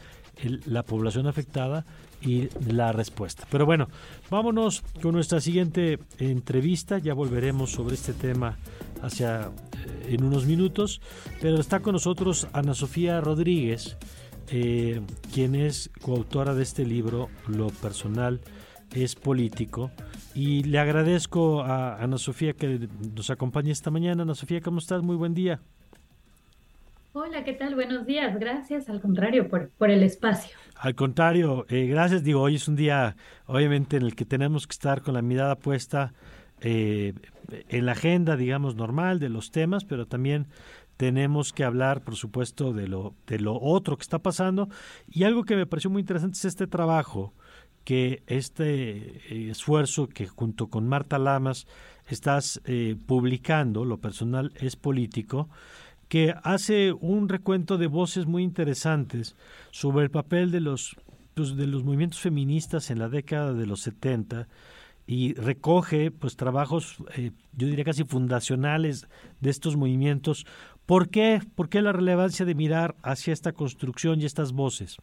[0.66, 1.85] la población afectada
[2.22, 3.46] y la respuesta.
[3.50, 3.88] Pero bueno,
[4.30, 8.59] vámonos con nuestra siguiente entrevista, ya volveremos sobre este tema
[9.02, 11.00] hacia eh, en unos minutos,
[11.40, 13.96] pero está con nosotros Ana Sofía Rodríguez,
[14.48, 15.00] eh,
[15.33, 18.40] quien es coautora de este libro, Lo personal
[18.92, 19.90] es político.
[20.34, 24.22] Y le agradezco a Ana Sofía que nos acompañe esta mañana.
[24.22, 25.02] Ana Sofía, ¿cómo estás?
[25.02, 25.60] Muy buen día.
[27.12, 27.74] Hola, ¿qué tal?
[27.74, 28.38] Buenos días.
[28.38, 30.56] Gracias, al contrario, por, por el espacio.
[30.76, 32.22] Al contrario, eh, gracias.
[32.22, 33.16] Digo, hoy es un día,
[33.46, 36.12] obviamente, en el que tenemos que estar con la mirada puesta
[36.60, 37.14] eh,
[37.68, 40.46] en la agenda, digamos, normal de los temas, pero también
[40.96, 44.68] tenemos que hablar, por supuesto, de lo, de lo otro que está pasando.
[45.08, 47.32] Y algo que me pareció muy interesante es este trabajo,
[47.84, 51.66] que este eh, esfuerzo que junto con Marta Lamas
[52.08, 55.48] estás eh, publicando, lo personal es político,
[56.08, 59.36] que hace un recuento de voces muy interesantes
[59.70, 60.96] sobre el papel de los,
[61.34, 64.48] pues, de los movimientos feministas en la década de los 70
[65.06, 69.08] y recoge pues trabajos eh, yo diría casi fundacionales
[69.40, 70.46] de estos movimientos
[70.90, 71.40] ¿Por qué?
[71.54, 74.96] ¿Por qué la relevancia de mirar hacia esta construcción y estas voces?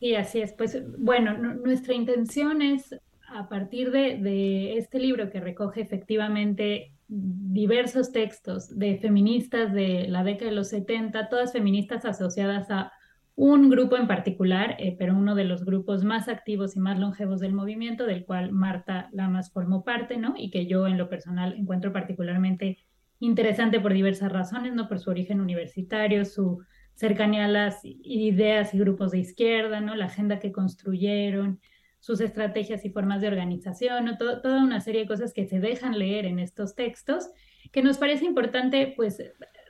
[0.00, 0.52] Sí, así es.
[0.52, 2.94] Pues bueno, nuestra intención es,
[3.28, 10.50] a partir de, este libro que recoge efectivamente diversos textos de feministas de la década
[10.50, 12.92] de los 70, todas feministas asociadas a
[13.36, 17.40] un grupo en particular, eh, pero uno de los grupos más activos y más longevos
[17.40, 20.34] del movimiento, del cual Marta Lamas formó parte, ¿no?
[20.36, 22.78] Y que yo en lo personal encuentro particularmente
[23.18, 24.88] interesante por diversas razones, ¿no?
[24.88, 26.62] Por su origen universitario, su
[26.96, 29.94] cercanía a las ideas y grupos de izquierda, ¿no?
[29.94, 31.60] La agenda que construyeron,
[32.00, 34.16] sus estrategias y formas de organización, ¿no?
[34.16, 37.28] toda una serie de cosas que se dejan leer en estos textos,
[37.72, 39.20] que nos parece importante, pues,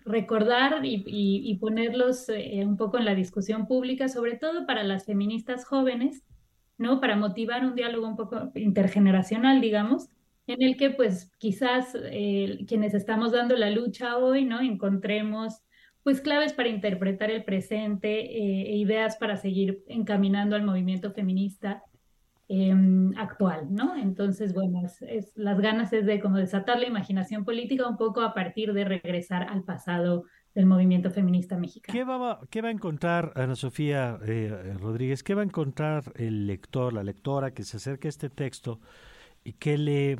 [0.05, 5.65] recordar y, ponerlos eh, un poco en la discusión pública, sobre todo para las feministas
[5.65, 6.25] jóvenes,
[6.77, 7.01] ¿no?
[7.01, 10.11] Para motivar un diálogo un poco intergeneracional, digamos,
[10.47, 14.61] en el que pues quizás eh, quienes estamos dando la lucha hoy, ¿no?
[14.61, 15.63] Encontremos
[16.07, 21.83] pues claves para interpretar el presente eh, e ideas para seguir encaminando al movimiento feminista
[22.47, 23.97] em, actual, ¿no?
[23.97, 28.35] Entonces, bueno, es, las ganas es de como desatar la imaginación política un poco a
[28.35, 31.99] partir de regresar al pasado del movimiento feminista mexicano.
[31.99, 36.47] ¿Qué va, qué va a encontrar, Ana Sofía eh, Rodríguez, qué va a encontrar el
[36.47, 38.79] lector, la lectora que se acerque a este texto
[39.43, 40.19] y que le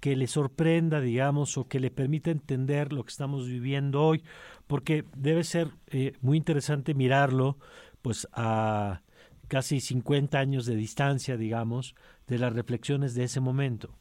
[0.00, 4.22] que le sorprenda, digamos, o que le permita entender lo que estamos viviendo hoy,
[4.66, 7.58] porque debe ser eh, muy interesante mirarlo,
[8.02, 9.02] pues a
[9.48, 11.94] casi 50 años de distancia, digamos,
[12.26, 13.96] de las reflexiones de ese momento.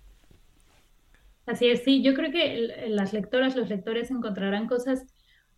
[1.46, 5.06] Así es, sí, yo creo que las lectoras, los lectores encontrarán cosas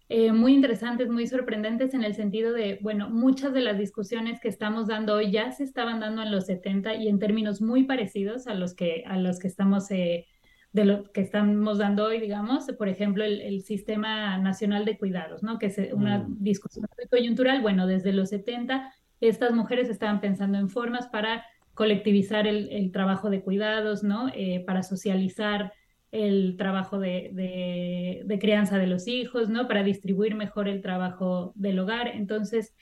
[0.10, 4.50] eh, muy interesantes, muy sorprendentes en el sentido de, bueno, muchas de las discusiones que
[4.50, 8.48] estamos dando hoy ya se estaban dando en los 70 y en términos muy parecidos
[8.48, 9.90] a los que, a los que estamos...
[9.92, 10.26] Eh,
[10.72, 15.58] de lo que estamos dando hoy, digamos, por ejemplo, el, Sistema Nacional de Cuidados, ¿no?
[15.58, 16.38] Que es una mm.
[16.40, 17.62] discusión coyuntural.
[17.62, 23.42] Bueno, desde los 70, estas mujeres estaban pensando en formas para colectivizar el, trabajo de
[23.42, 24.30] cuidados, ¿no?
[24.34, 25.74] Eh, para socializar
[26.12, 29.68] el trabajo de, de, crianza de los hijos, ¿no?
[29.68, 32.08] Para distribuir mejor el trabajo del hogar.
[32.08, 32.74] Entonces,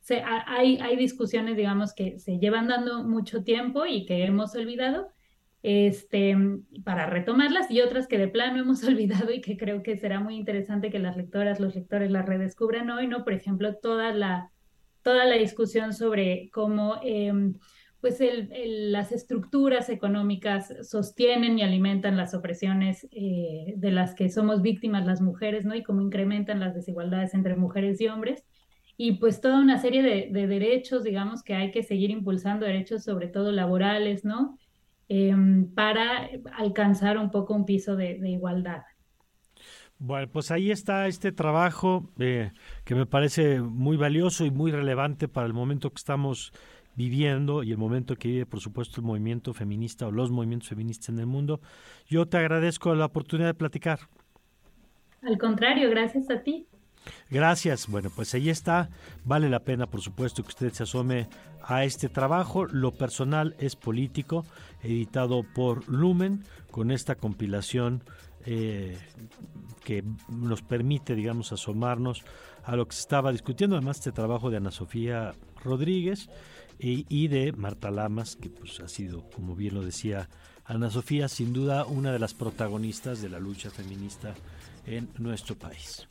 [0.00, 5.08] se, hay, hay discusiones, digamos, que se llevan dando mucho tiempo y que hemos olvidado,
[5.62, 6.36] este,
[6.84, 10.36] para retomarlas y otras que de plano hemos olvidado y que creo que será muy
[10.36, 13.24] interesante que las lectoras, los lectores las redescubran hoy, ¿no?
[13.24, 14.50] Por ejemplo, toda la,
[15.02, 17.54] toda la discusión sobre cómo em,
[18.00, 18.18] pues
[18.64, 25.20] las estructuras económicas sostienen y alimentan las opresiones eh, de las que somos víctimas las
[25.20, 25.74] mujeres, ¿no?
[25.74, 28.46] Y cómo incrementan las desigualdades entre mujeres y hombres.
[28.96, 33.28] Y pues toda una serie de, derechos, digamos, que hay que seguir impulsando, derechos sobre
[33.28, 34.58] todo laborales, ¿no?
[35.12, 38.84] Em, para alcanzar un poco un piso de, igualdad.
[39.98, 42.52] Bueno, pues ahí está este trabajo eh,
[42.84, 46.52] que me parece muy valioso y muy relevante para el momento que estamos
[46.94, 51.08] viviendo y el momento que vive, por supuesto, el movimiento feminista o los movimientos feministas
[51.08, 51.60] en el mundo.
[52.06, 53.98] Yo te agradezco la oportunidad de platicar.
[55.22, 56.68] Al contrario, gracias a ti.
[57.30, 57.86] Gracias.
[57.88, 58.90] Bueno, pues ahí está.
[59.24, 61.28] Vale la pena, por supuesto, que usted se asome
[61.62, 62.66] a este trabajo.
[62.66, 64.44] Lo personal es político,
[64.82, 68.02] editado por Lumen, con esta compilación
[68.46, 68.98] eh,
[69.84, 72.24] que nos permite, digamos, asomarnos
[72.64, 73.76] a lo que se estaba discutiendo.
[73.76, 76.28] Además, este trabajo de Ana Sofía Rodríguez
[76.78, 80.28] y, de Marta Lamas, que pues ha sido, como bien lo decía
[80.64, 84.34] Ana Sofía, sin duda una de las protagonistas de la lucha feminista
[84.86, 86.06] en nuestro país.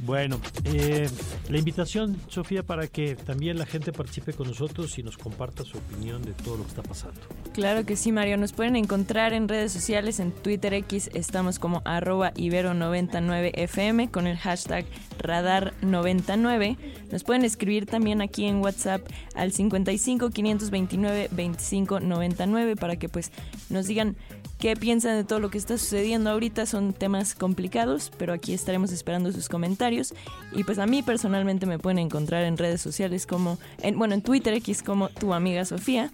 [0.00, 1.08] Bueno, eh,
[1.48, 5.78] la invitación, Sofía, para que también la gente participe con nosotros y nos comparta su
[5.78, 7.20] opinión de todo lo que está pasando.
[7.54, 8.36] Claro que sí, Mario.
[8.36, 14.36] Nos pueden encontrar en redes sociales, en Twitter X, estamos como arroba ibero99fm con el
[14.36, 14.84] hashtag
[15.18, 16.76] radar99.
[17.10, 19.00] Nos pueden escribir también aquí en WhatsApp
[19.34, 23.32] al 55 529 25 99 para que pues
[23.70, 24.16] nos digan
[24.58, 26.66] qué piensan de todo lo que está sucediendo ahorita.
[26.66, 30.14] Son temas complicados, pero aquí estaremos esperando sus comentarios.
[30.52, 34.22] Y pues a mí personalmente me pueden encontrar en redes sociales como, en, bueno, en
[34.22, 36.10] Twitter X como tu amiga Sofía.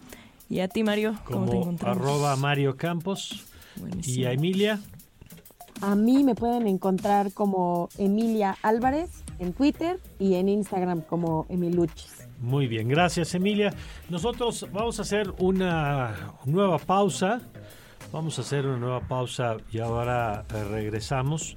[0.48, 1.98] Y a ti, Mario, ¿cómo te encontramos?
[1.98, 3.44] Arroba Mario Campos.
[4.04, 4.80] Y a Emilia.
[5.80, 12.28] A mí me pueden encontrar como Emilia Álvarez en Twitter y en Instagram como Emiluchis.
[12.40, 13.72] Muy bien, gracias Emilia.
[14.10, 17.40] Nosotros vamos a hacer una nueva pausa
[18.12, 21.54] Vamos a hacer una nueva pausa y ahora eh, regresamos.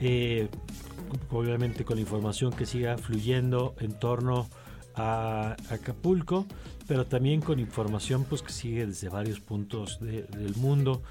[0.00, 0.48] Eh,
[1.30, 4.48] obviamente con información que siga fluyendo en torno
[4.96, 6.44] a Acapulco,
[6.88, 11.02] pero también con información pues que sigue desde varios puntos del mundo.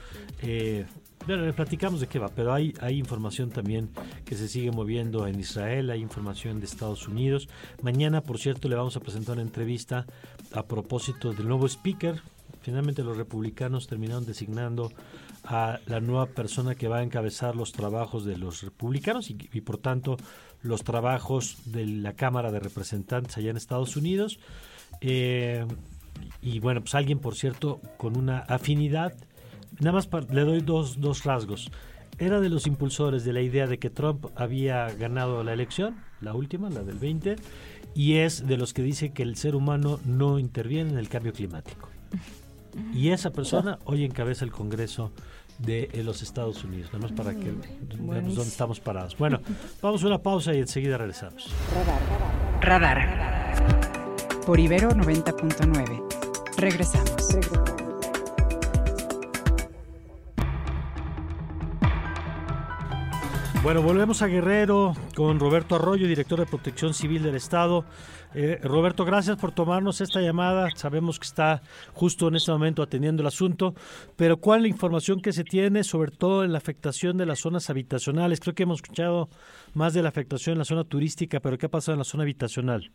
[0.42, 0.86] Eh,
[1.26, 3.90] bueno, platicamos de qué va, pero hay, hay información también
[4.26, 7.48] que se sigue moviendo en Israel, hay información de Estados Unidos.
[7.82, 10.06] Mañana, por cierto, le vamos a presentar una entrevista
[10.52, 12.22] a propósito del nuevo speaker
[12.66, 14.92] Finalmente los republicanos terminaron designando
[15.44, 19.78] a la nueva persona que va a encabezar los trabajos de los republicanos y, por
[19.78, 20.18] tanto
[20.64, 24.40] los trabajos de la Cámara de Representantes allá en Estados Unidos.
[25.00, 25.64] Eh,
[26.42, 29.14] y bueno, pues alguien, por cierto, con una afinidad.
[29.80, 31.70] Nada más le doy dos, dos rasgos.
[32.18, 36.34] Era de los impulsores de la idea de que Trump había ganado la elección, la
[36.34, 37.36] última, la del 20,
[37.94, 41.32] y es de los que dice que el ser humano no interviene en el cambio
[41.32, 41.90] climático.
[42.94, 45.12] Y esa persona hoy encabeza el Congreso
[45.60, 47.54] de los Estados Unidos, nada más para que
[47.98, 49.18] veamos dónde estamos parados.
[49.18, 49.40] Bueno,
[49.82, 51.50] vamos a una pausa y enseguida regresamos.
[52.62, 53.00] Radar.
[53.00, 54.46] Radar.
[54.46, 56.04] Por Ibero 90.9.
[56.58, 57.85] Regresamos.
[63.66, 67.84] Bueno, volvemos a Guerrero con Roberto Arroyo, director de Protección Civil del Estado.
[68.36, 70.70] Eh, Roberto, gracias por tomarnos esta llamada.
[70.76, 73.74] Sabemos que está justo en este momento atendiendo el asunto,
[74.18, 77.40] pero ¿cuál es la información que se tiene, sobre todo en la afectación de las
[77.40, 78.40] zonas habitacionales?
[78.40, 79.30] Creo que hemos escuchado
[79.74, 82.22] más de la afectación en la zona turística, pero ¿qué ha pasado en la zona
[82.22, 82.92] habitacional?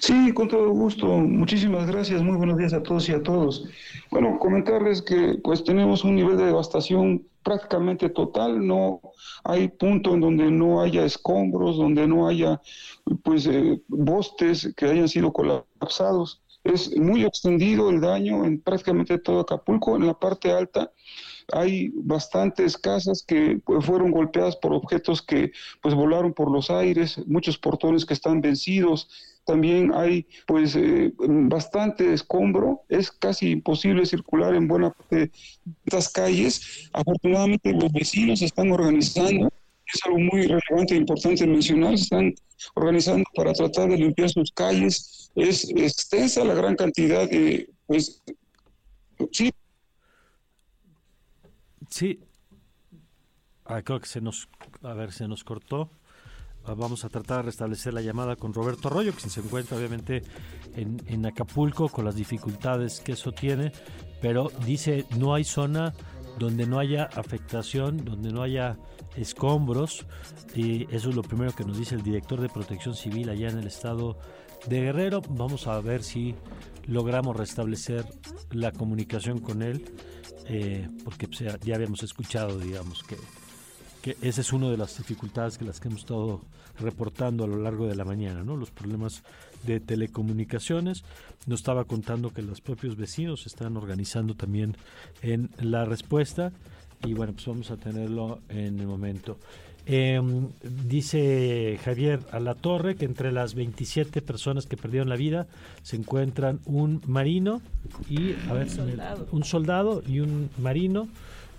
[0.00, 1.06] Sí, con todo gusto.
[1.06, 2.22] Muchísimas gracias.
[2.22, 3.66] Muy buenos días a todos y a todos.
[4.10, 8.66] Bueno, comentarles que pues tenemos un nivel de devastación prácticamente total.
[8.66, 9.02] No
[9.44, 12.62] hay punto en donde no haya escombros, donde no haya
[13.22, 16.42] pues eh, bostes que hayan sido colapsados.
[16.64, 19.96] Es muy extendido el daño en prácticamente todo Acapulco.
[19.96, 20.90] En la parte alta
[21.52, 27.20] hay bastantes casas que pues, fueron golpeadas por objetos que pues volaron por los aires,
[27.26, 29.08] muchos portones que están vencidos,
[29.50, 35.30] también hay pues eh, bastante escombro, es casi imposible circular en buena parte de
[35.84, 36.88] estas calles.
[36.92, 39.50] Afortunadamente los vecinos están organizando,
[39.92, 42.34] es algo muy relevante e importante mencionar, se están
[42.74, 45.32] organizando para tratar de limpiar sus calles.
[45.34, 48.22] Es extensa la gran cantidad de, pues,
[49.32, 49.50] sí.
[51.88, 52.20] Sí.
[53.84, 54.48] Creo que se nos,
[54.82, 55.90] a ver, se nos cortó.
[56.66, 60.22] Ah, vamos a tratar de restablecer la llamada con Roberto Arroyo, que se encuentra obviamente
[60.76, 63.72] en, Acapulco con las dificultades que eso tiene,
[64.20, 65.94] pero dice no hay zona
[66.38, 68.78] donde no haya afectación, donde no haya
[69.16, 70.06] escombros,
[70.54, 73.58] y eso es lo primero que nos dice el director de protección civil allá en
[73.58, 74.18] el estado
[74.66, 75.22] de Guerrero.
[75.30, 76.34] Vamos a ver si
[76.86, 78.04] logramos restablecer
[78.50, 79.84] la comunicación con él,
[80.46, 83.16] eh, porque pues, ya habíamos escuchado, digamos, que
[84.02, 86.40] que esa es una de las dificultades que las que hemos estado
[86.78, 88.56] reportando a lo largo de la mañana, ¿no?
[88.56, 89.22] Los problemas
[89.64, 91.04] de telecomunicaciones.
[91.46, 94.76] Nos estaba contando que los propios vecinos están organizando también
[95.22, 96.52] en la respuesta
[97.04, 99.38] y bueno, pues vamos a tenerlo en el momento.
[99.86, 105.46] Em, dice Javier Alatorre que entre las 27 personas que perdieron la vida
[105.82, 107.62] se encuentran un marino
[108.08, 108.68] y a ver,
[109.32, 111.08] un soldado y un marino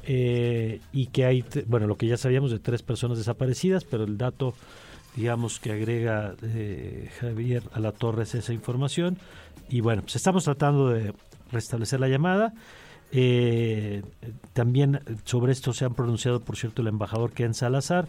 [0.03, 4.17] eh, y que hay, bueno, lo que ya sabíamos de tres personas desaparecidas, pero el
[4.17, 4.53] dato,
[5.15, 9.17] digamos, que agrega eh, Javier a la torre es esa información.
[9.69, 11.13] Y bueno, pues estamos tratando de
[11.51, 12.53] restablecer la llamada.
[13.11, 14.03] Eh,
[14.53, 18.07] también sobre esto se han pronunciado, por cierto, el embajador Ken Salazar,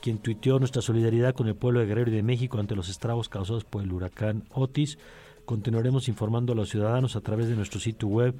[0.00, 3.28] quien tuiteó nuestra solidaridad con el pueblo de Guerrero y de México ante los estragos
[3.28, 4.98] causados por el huracán Otis.
[5.44, 8.34] Continuaremos informando a los ciudadanos a través de nuestro sitio web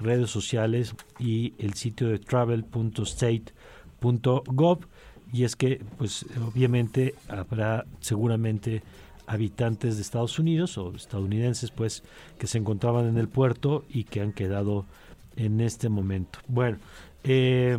[0.00, 4.78] redes sociales y el sitio de travel.state.gov
[5.32, 8.82] y es que pues obviamente habrá seguramente
[9.26, 12.02] habitantes de Estados Unidos o estadounidenses pues
[12.38, 14.86] que se encontraban en el puerto y que han quedado
[15.36, 16.38] en este momento.
[16.48, 16.78] Bueno,
[17.24, 17.78] eh,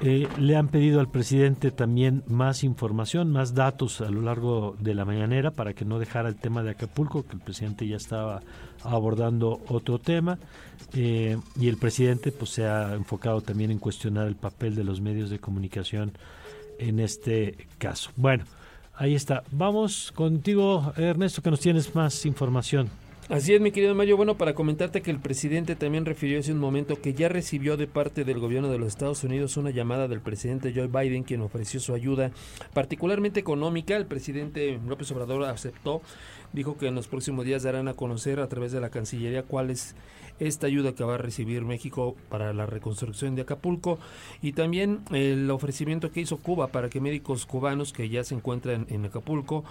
[0.00, 4.94] eh, le han pedido al presidente también más información, más datos a lo largo de
[4.94, 8.40] la mañanera para que no dejara el tema de Acapulco, que el presidente ya estaba
[8.84, 10.38] abordando otro tema.
[10.94, 15.00] Eh, y el presidente pues se ha enfocado también en cuestionar el papel de los
[15.00, 16.12] medios de comunicación
[16.78, 18.10] en este caso.
[18.14, 18.44] Bueno,
[18.94, 19.42] ahí está.
[19.50, 22.88] Vamos contigo, Ernesto, que nos tienes más información.
[23.30, 24.16] Así es, mi querido Mayo.
[24.16, 27.86] Bueno, para comentarte que el presidente también refirió hace un momento que ya recibió de
[27.86, 31.78] parte del gobierno de los Estados Unidos una llamada del presidente Joe Biden, quien ofreció
[31.78, 32.30] su ayuda,
[32.72, 33.96] particularmente económica.
[33.96, 36.00] El presidente López Obrador aceptó,
[36.54, 39.68] dijo que en los próximos días darán a conocer a través de la Cancillería cuál
[39.68, 39.94] es
[40.40, 43.98] esta ayuda que va a recibir México para la reconstrucción de Acapulco
[44.40, 48.86] y también el ofrecimiento que hizo Cuba para que médicos cubanos que ya se encuentran
[48.88, 49.64] en Acapulco,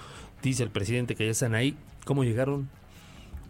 [0.44, 2.70] dice el presidente que ya están ahí, ¿cómo llegaron?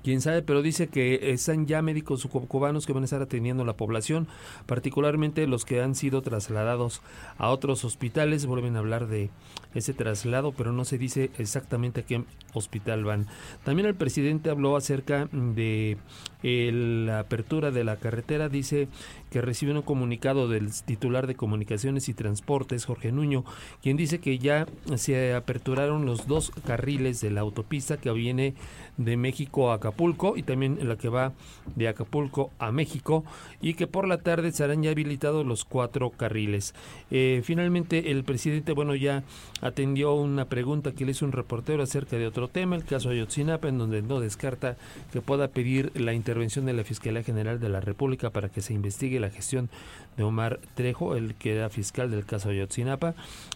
[0.03, 3.65] Quién sabe, pero dice que están ya médicos cubanos que van a estar atendiendo a
[3.65, 4.27] la población,
[4.65, 7.01] particularmente los que han sido trasladados
[7.37, 8.45] a otros hospitales.
[8.45, 9.29] Vuelven a hablar de
[9.73, 12.23] ese traslado, pero no se dice exactamente a qué
[12.53, 13.27] hospital van.
[13.63, 15.97] También el presidente habló acerca de
[16.41, 18.49] la apertura de la carretera.
[18.49, 18.87] Dice
[19.29, 23.43] que recibe un comunicado del titular de Comunicaciones y Transportes, Jorge Nuño,
[23.81, 28.53] quien dice que ya se aperturaron los dos carriles de la autopista que viene
[28.97, 31.33] de México a Acapulco y también la que va
[31.75, 33.23] de Acapulco a México
[33.61, 36.73] y que por la tarde serán ya habilitados los cuatro carriles.
[37.11, 39.23] Eh, finalmente el presidente, bueno, ya
[39.61, 43.67] atendió una pregunta que le hizo un reportero acerca de otro tema, el caso Ayotzinapa,
[43.67, 44.77] en donde no descarta
[45.11, 48.73] que pueda pedir la intervención de la Fiscalía General de la República para que se
[48.73, 49.69] investigue la gestión
[50.17, 53.13] de Omar Trejo, el que era fiscal del caso Ayotzinapa.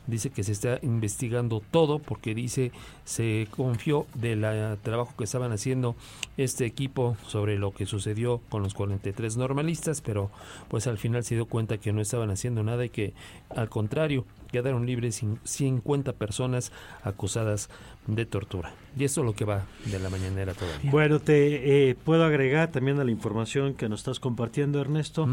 [0.07, 2.71] Dice que se está investigando todo porque dice
[3.03, 4.41] se confió del
[4.83, 5.95] trabajo que estaban haciendo
[6.37, 10.29] este equipo sobre lo que sucedió con los 43 normalistas, pero
[10.69, 13.13] pues al final se dio cuenta que no estaban haciendo nada y que
[13.49, 16.71] al contrario quedaron libres 50 personas
[17.03, 17.69] acusadas
[18.07, 18.73] de tortura.
[18.97, 20.91] Y eso es lo que va de la mañanera todavía.
[20.91, 25.27] Bueno, te eh, puedo agregar también a la información que nos estás compartiendo, Ernesto,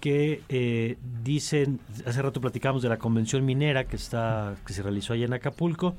[0.00, 5.12] que eh, dicen, hace rato platicamos de la convención minera que, está, que se realizó
[5.12, 5.94] allá en Acapulco,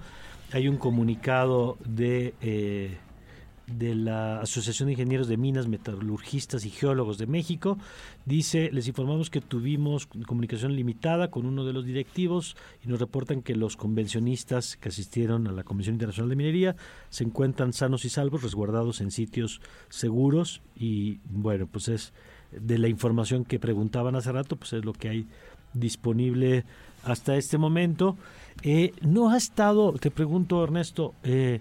[0.52, 2.34] hay un comunicado de...
[2.42, 2.98] Eh,
[3.68, 7.78] de la Asociación de Ingenieros de Minas, Metalurgistas y Geólogos de México.
[8.26, 13.42] Dice, les informamos que tuvimos comunicación limitada con uno de los directivos y nos reportan
[13.42, 16.76] que los convencionistas que asistieron a la Convención Internacional de Minería
[17.10, 22.14] se encuentran sanos y salvos, resguardados en sitios seguros y bueno, pues es
[22.52, 25.28] de la información que preguntaban hace rato, pues es lo que hay
[25.74, 26.64] disponible
[27.04, 28.18] hasta este momento.
[28.64, 31.60] Eh, no ha estado, te pregunto Ernesto, eh,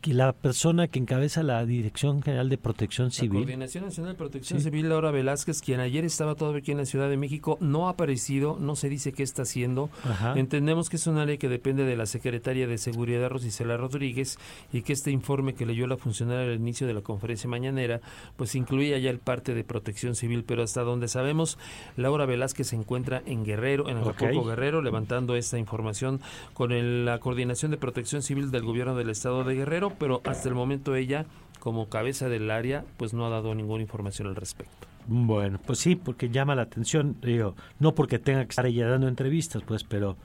[0.00, 3.34] que la persona que encabeza la Dirección General de Protección Civil.
[3.34, 6.86] La Coordinación Nacional de Protección Civil, Laura Velázquez, quien ayer estaba todavía aquí en la
[6.86, 9.90] Ciudad de México, no ha aparecido, no se dice qué está haciendo.
[10.34, 14.38] Entendemos que es un área que depende de la Secretaria de Seguridad, Rosicela Rodríguez,
[14.72, 18.00] y que este informe que leyó la funcionaria al inicio de la conferencia mañanera,
[18.36, 21.58] pues incluía ya el parte de Protección Civil, pero hasta donde sabemos,
[21.96, 26.20] Laura Velázquez se encuentra en Guerrero, en Acapulco Guerrero, levantando esta información
[26.54, 30.54] con la Coordinación de Protección Civil del Gobierno del Estado de Guerrero, pero hasta el
[30.54, 31.26] momento ella,
[31.60, 34.86] como cabeza del área, pues no ha dado ninguna información al respecto.
[35.06, 39.06] Bueno, pues sí, porque llama la atención, digo, no porque tenga que estar ella dando
[39.06, 40.16] entrevistas, pues, pero,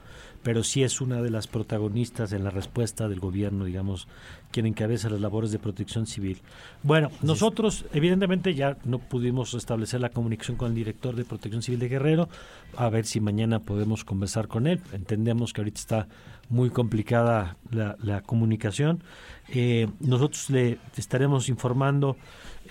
[0.44, 4.08] pero sí es una de las protagonistas en la respuesta del gobierno, digamos,
[4.52, 6.42] quien encabeza las labores de protección civil.
[6.84, 11.80] Bueno, nosotros, evidentemente, ya no pudimos establecer la comunicación con el director de protección civil
[11.80, 12.30] de Guerrero,
[12.78, 14.82] a ver si mañana podemos conversar con él.
[14.94, 16.08] Entendemos que ahorita está
[16.50, 19.04] muy complicada la, la comunicación.
[19.50, 22.18] Eh, nosotros le estaremos informando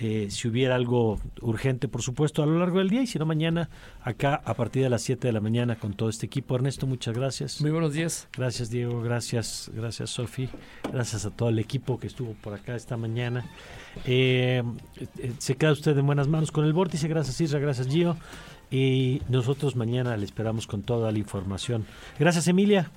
[0.01, 3.25] eh, si hubiera algo urgente, por supuesto, a lo largo del día y si no,
[3.25, 3.69] mañana
[4.01, 6.55] acá a partir de las 7 de la mañana con todo este equipo.
[6.55, 7.59] Ernesto, muchas gracias.
[7.61, 8.29] Muy buenos días.
[8.31, 9.01] Gracias, Diego.
[9.01, 10.47] Gracias, gracias, Sofi.
[10.91, 13.45] Gracias a todo el equipo que estuvo por acá esta mañana.
[14.05, 14.63] Eh,
[15.37, 17.09] se queda usted en buenas manos con el vórtice.
[17.09, 17.59] Gracias, Isra.
[17.59, 18.15] Gracias, Gio.
[18.71, 21.85] Y nosotros mañana le esperamos con toda la información.
[22.17, 22.89] Gracias, Emilia.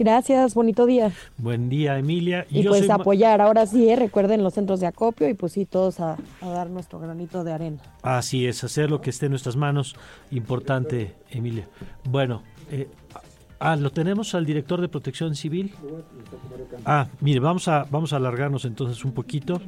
[0.00, 1.12] Gracias, bonito día.
[1.36, 2.46] Buen día, Emilia.
[2.48, 3.96] Y, pues apoyar, ahora sí, ¿eh?
[3.96, 7.82] recuerden los centros de acopio y pues sí, todos a, dar nuestro granito de arena.
[8.00, 9.94] Así es, hacer lo que esté en nuestras manos.
[10.30, 11.68] Importante, Emilia.
[12.08, 12.88] Bueno, eh,
[13.58, 15.74] ah, lo tenemos al director de Protección Civil.
[16.86, 19.60] Ah, mire, vamos a, vamos a alargarnos entonces un poquito.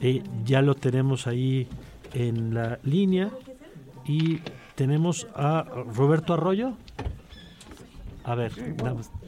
[0.00, 1.68] Eh, ya lo tenemos ahí
[2.14, 3.30] en la línea
[4.04, 4.40] y
[4.74, 5.64] tenemos a
[5.94, 6.72] Roberto Arroyo.
[8.28, 8.52] A ver,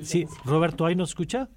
[0.03, 1.49] sí, Roberto, ¿ahí nos escucha?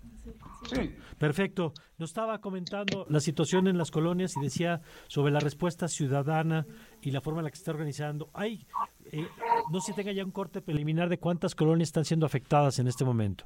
[0.73, 0.95] Sí.
[1.17, 1.73] Perfecto.
[1.97, 6.65] Nos estaba comentando la situación en las colonias y decía sobre la respuesta ciudadana
[7.01, 8.29] y la forma en la que se está organizando.
[8.33, 8.65] Hay,
[9.11, 9.27] eh,
[9.69, 12.87] no sé si tenga ya un corte preliminar de cuántas colonias están siendo afectadas en
[12.87, 13.43] este momento.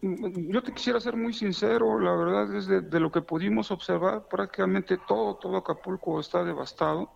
[0.00, 4.98] Yo te quisiera ser muy sincero, la verdad es de, lo que pudimos observar, prácticamente
[5.08, 7.10] todo, todo Acapulco está devastado.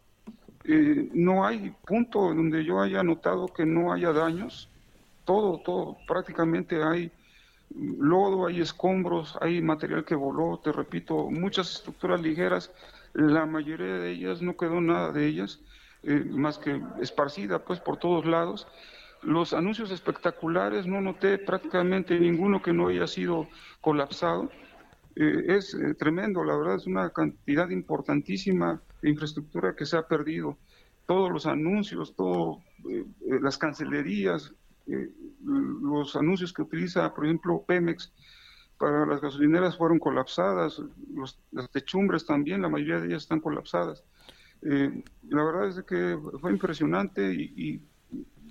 [0.64, 4.69] Eh, no hay punto donde yo haya notado que no haya daños
[5.24, 7.10] todo, todo, prácticamente hay
[7.74, 12.70] lodo, hay escombros, hay material que voló, te repito, muchas estructuras ligeras,
[13.12, 15.60] la mayoría de ellas no quedó nada de ellas,
[16.02, 18.66] eh, más que esparcida pues por todos lados.
[19.22, 23.48] Los anuncios espectaculares no noté prácticamente ninguno que no haya sido
[23.80, 24.50] colapsado.
[25.16, 30.06] Eh, es eh, tremendo, la verdad es una cantidad importantísima de infraestructura que se ha
[30.06, 30.56] perdido.
[31.06, 32.58] Todos los anuncios, todas
[33.26, 34.54] las cancelerías,
[35.44, 38.12] los anuncios que utiliza, por ejemplo, Pemex
[38.78, 40.80] para las gasolineras fueron colapsadas,
[41.52, 44.02] las techumbres también, la mayoría de ellas están colapsadas.
[44.62, 47.82] Eh, la verdad es que fue impresionante y,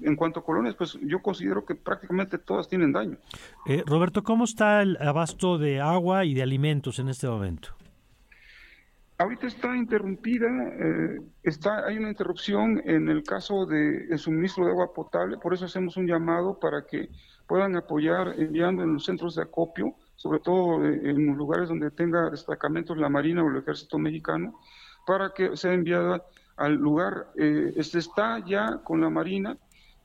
[0.01, 3.17] en cuanto a colonias, pues yo considero que prácticamente todas tienen daño.
[3.65, 7.78] Eh, Roberto, ¿cómo está el abasto de agua y de alimentos en este momento?
[9.19, 14.93] Ahorita está interrumpida, eh, está, hay una interrupción en el caso del suministro de agua
[14.93, 17.09] potable, por eso hacemos un llamado para que
[17.45, 22.97] puedan apoyar enviando en los centros de acopio, sobre todo en lugares donde tenga destacamentos
[22.97, 24.57] la Marina o el Ejército Mexicano,
[25.05, 26.23] para que sea enviada
[26.55, 27.27] al lugar.
[27.35, 29.57] Eh, este está ya con la Marina,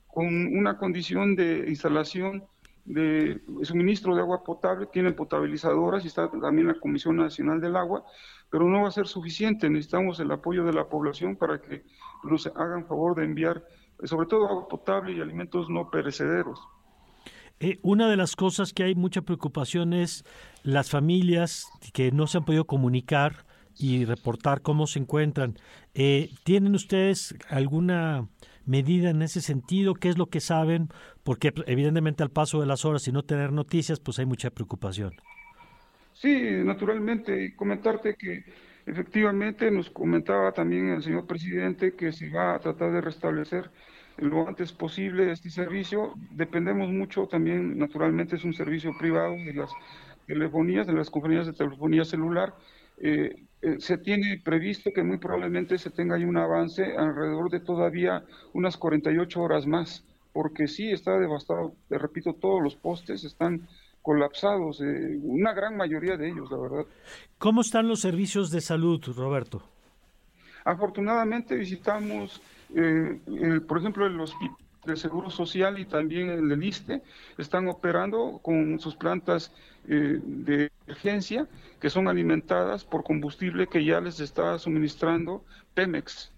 [0.07, 2.43] con una condición de instalación
[2.85, 8.05] de suministro de agua potable, tienen potabilizadoras y está también la Comisión Nacional del Agua,
[8.49, 9.69] pero no va a ser suficiente.
[9.69, 11.83] Necesitamos el apoyo de la población para que
[12.23, 13.65] nos hagan favor de enviar,
[14.03, 16.59] sobre todo agua potable y alimentos no perecederos.
[17.59, 20.23] Eh, una de las cosas que hay mucha preocupación es
[20.63, 23.45] las familias que no se han podido comunicar
[23.77, 25.57] y reportar cómo se encuentran.
[25.93, 28.27] Eh, ¿Tienen ustedes alguna
[28.65, 29.93] medida en ese sentido?
[29.93, 30.89] ¿Qué es lo que saben?
[31.23, 35.13] Porque evidentemente al paso de las horas y no tener noticias, pues hay mucha preocupación.
[36.13, 38.45] Sí, naturalmente, y comentarte que
[38.85, 43.69] efectivamente nos comentaba también el señor presidente que se va a tratar de restablecer
[44.17, 46.13] lo antes posible este servicio.
[46.31, 49.71] Dependemos mucho también, naturalmente es un servicio privado de las
[50.25, 52.55] telefonías, de las compañías de telefonía celular.
[52.97, 53.35] Eh,
[53.65, 58.23] eh, se tiene previsto que muy probablemente se tenga ahí un avance alrededor de todavía
[58.53, 60.03] unas 48 horas más,
[60.33, 63.67] porque sí está devastado, te repito, todos los postes están
[64.03, 66.85] colapsados, eh, una gran mayoría de ellos, la verdad.
[67.39, 69.63] ¿Cómo están los servicios de salud, Roberto?
[70.63, 72.39] Afortunadamente visitamos,
[72.75, 73.19] eh,
[73.67, 77.01] por ejemplo, el hospital del Seguro Social y también el del ISTE
[77.37, 79.51] están operando con sus plantas
[79.87, 81.47] eh, de emergencia
[81.79, 86.31] que son alimentadas por combustible que ya les está suministrando Pemex.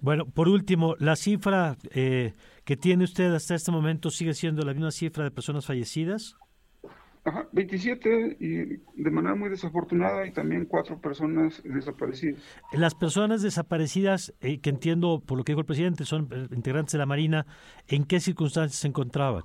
[0.00, 2.34] Bueno, por último, la cifra eh,
[2.64, 6.36] que tiene usted hasta este momento sigue siendo la misma cifra de personas fallecidas.
[7.26, 12.40] Ajá, 27 y de manera muy desafortunada y también cuatro personas desaparecidas.
[12.72, 16.92] Las personas desaparecidas, eh, que entiendo por lo que dijo el presidente, son eh, integrantes
[16.92, 17.44] de la Marina,
[17.88, 19.42] ¿en qué circunstancias se encontraban?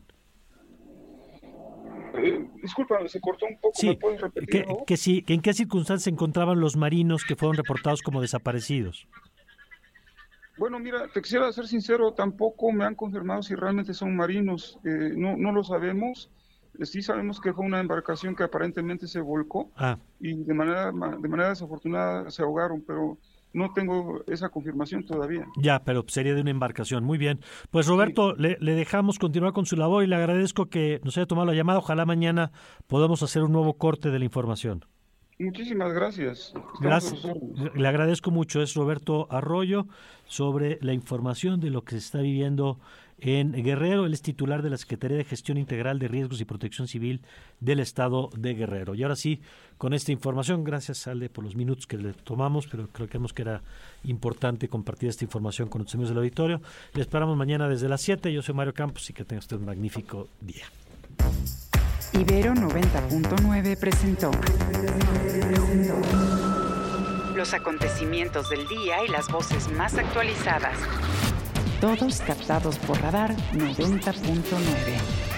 [2.13, 4.63] Eh, disculpa, se cortó un poco, ¿me puedes repetir?
[4.85, 9.07] Que, sí, ¿En qué circunstancias se encontraban los marinos que fueron reportados como desaparecidos?
[10.55, 15.35] Bueno, mira, te quisiera ser sincero, tampoco me han confirmado si realmente son marinos, no,
[15.35, 16.29] no lo sabemos
[16.83, 19.97] sí sabemos que fue una embarcación que aparentemente se volcó ah.
[20.19, 23.17] y de manera, de manera desafortunada se ahogaron, pero
[23.53, 25.45] no tengo esa confirmación todavía.
[25.57, 27.03] Ya, pero sería de una embarcación.
[27.03, 27.41] Muy bien.
[27.69, 31.47] Pues Roberto, le, dejamos continuar con su labor y le agradezco que nos haya tomado
[31.47, 31.79] la llamada.
[31.79, 32.51] Ojalá mañana
[32.87, 34.85] podamos hacer un nuevo corte de la información.
[35.39, 36.53] Muchísimas gracias.
[36.79, 37.25] Gracias.
[37.73, 38.61] Le agradezco mucho.
[38.61, 39.87] Es Roberto Arroyo
[40.25, 42.79] sobre la información de lo que se está viviendo
[43.21, 44.05] en Guerrero.
[44.05, 47.21] Él es titular de la Secretaría de Gestión Integral de Riesgos y Protección Civil
[47.59, 48.95] del Estado de Guerrero.
[48.95, 49.41] Y ahora sí,
[49.77, 53.61] con esta información, gracias Ale por los minutos que le tomamos, pero creo que era
[54.03, 56.61] importante compartir esta información con los amigos del auditorio.
[56.93, 58.33] Le esperamos mañana desde las 7.
[58.33, 60.65] Yo soy Mario Campos y que tenga usted un magnífico día.
[62.13, 64.31] Ibero 90.9 presentó
[67.35, 70.77] los acontecimientos del día y las voces más actualizadas
[71.81, 75.30] todos captados por radar 90.9.